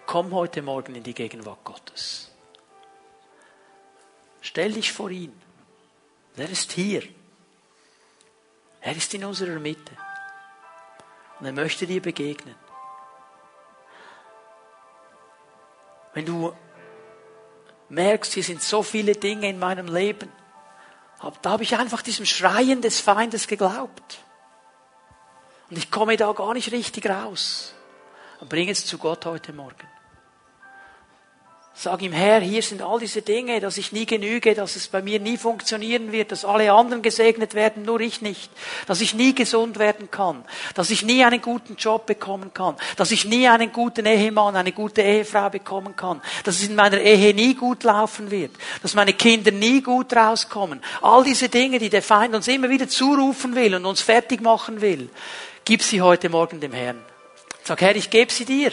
[0.05, 2.31] Komm heute Morgen in die Gegenwart Gottes.
[4.41, 5.39] Stell dich vor ihn.
[6.37, 7.03] Er ist hier.
[8.79, 9.95] Er ist in unserer Mitte.
[11.39, 12.55] Und er möchte dir begegnen.
[16.13, 16.53] Wenn du
[17.89, 20.31] merkst, hier sind so viele Dinge in meinem Leben,
[21.41, 24.19] da habe ich einfach diesem Schreien des Feindes geglaubt.
[25.69, 27.73] Und ich komme da gar nicht richtig raus.
[28.39, 29.87] Und bring es zu Gott heute Morgen.
[31.83, 35.01] Sag ihm, Herr, hier sind all diese Dinge, dass ich nie genüge, dass es bei
[35.01, 38.51] mir nie funktionieren wird, dass alle anderen gesegnet werden, nur ich nicht,
[38.85, 43.09] dass ich nie gesund werden kann, dass ich nie einen guten Job bekommen kann, dass
[43.09, 47.33] ich nie einen guten Ehemann, eine gute Ehefrau bekommen kann, dass es in meiner Ehe
[47.33, 48.51] nie gut laufen wird,
[48.83, 50.83] dass meine Kinder nie gut rauskommen.
[51.01, 54.81] All diese Dinge, die der Feind uns immer wieder zurufen will und uns fertig machen
[54.81, 55.09] will,
[55.65, 57.01] gib sie heute Morgen dem Herrn.
[57.63, 58.71] Sag, Herr, ich gebe sie dir.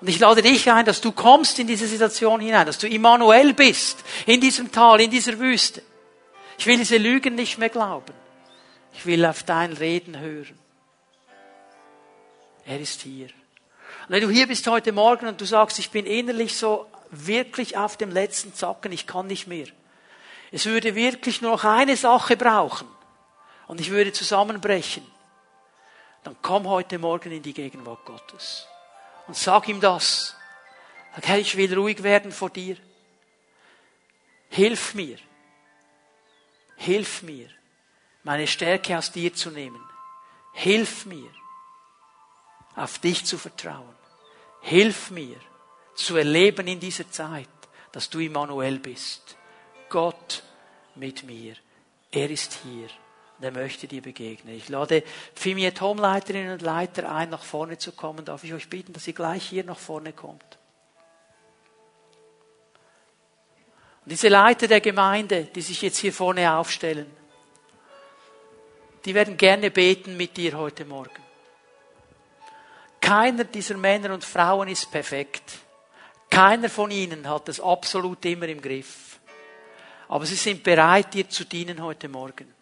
[0.00, 3.54] Und ich lade dich ein, dass du kommst in diese Situation hinein, dass du Immanuel
[3.54, 5.82] bist, in diesem Tal, in dieser Wüste.
[6.58, 8.12] Ich will diese Lügen nicht mehr glauben.
[8.92, 10.58] Ich will auf dein Reden hören.
[12.66, 13.26] Er ist hier.
[13.26, 17.76] Und wenn du hier bist heute Morgen und du sagst, ich bin innerlich so wirklich
[17.76, 19.66] auf dem letzten Zacken, ich kann nicht mehr.
[20.52, 22.88] Es würde wirklich nur noch eine Sache brauchen
[23.66, 25.06] und ich würde zusammenbrechen.
[26.22, 28.66] Dann komm heute Morgen in die Gegenwart Gottes
[29.26, 30.36] und sag ihm das.
[31.14, 32.76] Sag, Herr, ich will ruhig werden vor dir.
[34.50, 35.18] Hilf mir.
[36.76, 37.48] Hilf mir,
[38.22, 39.82] meine Stärke aus dir zu nehmen.
[40.52, 41.30] Hilf mir,
[42.74, 43.96] auf dich zu vertrauen.
[44.60, 45.36] Hilf mir,
[45.94, 47.48] zu erleben in dieser Zeit,
[47.92, 49.36] dass du Immanuel bist.
[49.88, 50.42] Gott
[50.94, 51.56] mit mir.
[52.10, 52.88] Er ist hier
[53.38, 54.54] und er möchte dir begegnen.
[54.54, 55.02] Ich lade
[55.34, 58.24] Fimiet Home-Leiterinnen und Leiter ein, nach vorne zu kommen.
[58.24, 60.58] Darf ich euch bitten, dass ihr gleich hier nach vorne kommt?
[64.04, 67.10] Und diese Leiter der Gemeinde, die sich jetzt hier vorne aufstellen,
[69.04, 71.22] die werden gerne beten mit dir heute Morgen.
[73.00, 75.58] Keiner dieser Männer und Frauen ist perfekt.
[76.30, 79.20] Keiner von ihnen hat das absolut immer im Griff.
[80.08, 82.55] Aber sie sind bereit, dir zu dienen heute Morgen.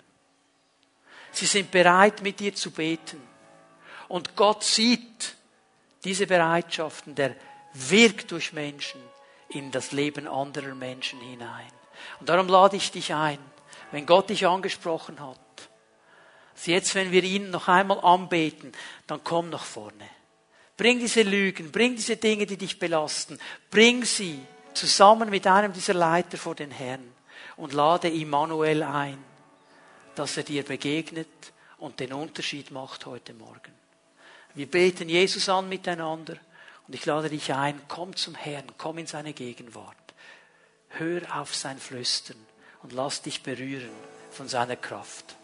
[1.35, 3.21] Sie sind bereit, mit dir zu beten.
[4.09, 5.35] Und Gott sieht
[6.05, 7.35] diese Bereitschaften, der
[7.73, 9.01] wirkt durch Menschen
[9.49, 11.71] in das Leben anderer Menschen hinein.
[12.21, 13.39] Und darum lade ich dich ein,
[13.91, 15.39] wenn Gott dich angesprochen hat,
[16.65, 18.73] jetzt, wenn wir ihn noch einmal anbeten,
[19.07, 20.09] dann komm nach vorne.
[20.77, 23.39] Bring diese Lügen, bring diese Dinge, die dich belasten,
[23.71, 24.41] bring sie
[24.73, 27.13] zusammen mit einem dieser Leiter vor den Herrn
[27.57, 29.19] und lade Immanuel ein,
[30.15, 31.29] dass er dir begegnet
[31.79, 33.73] und den Unterschied macht heute Morgen.
[34.55, 36.37] Wir beten Jesus an miteinander
[36.87, 39.97] und ich lade dich ein, komm zum Herrn, komm in seine Gegenwart.
[40.91, 42.37] Hör auf sein Flüstern
[42.83, 43.91] und lass dich berühren
[44.31, 45.37] von seiner Kraft.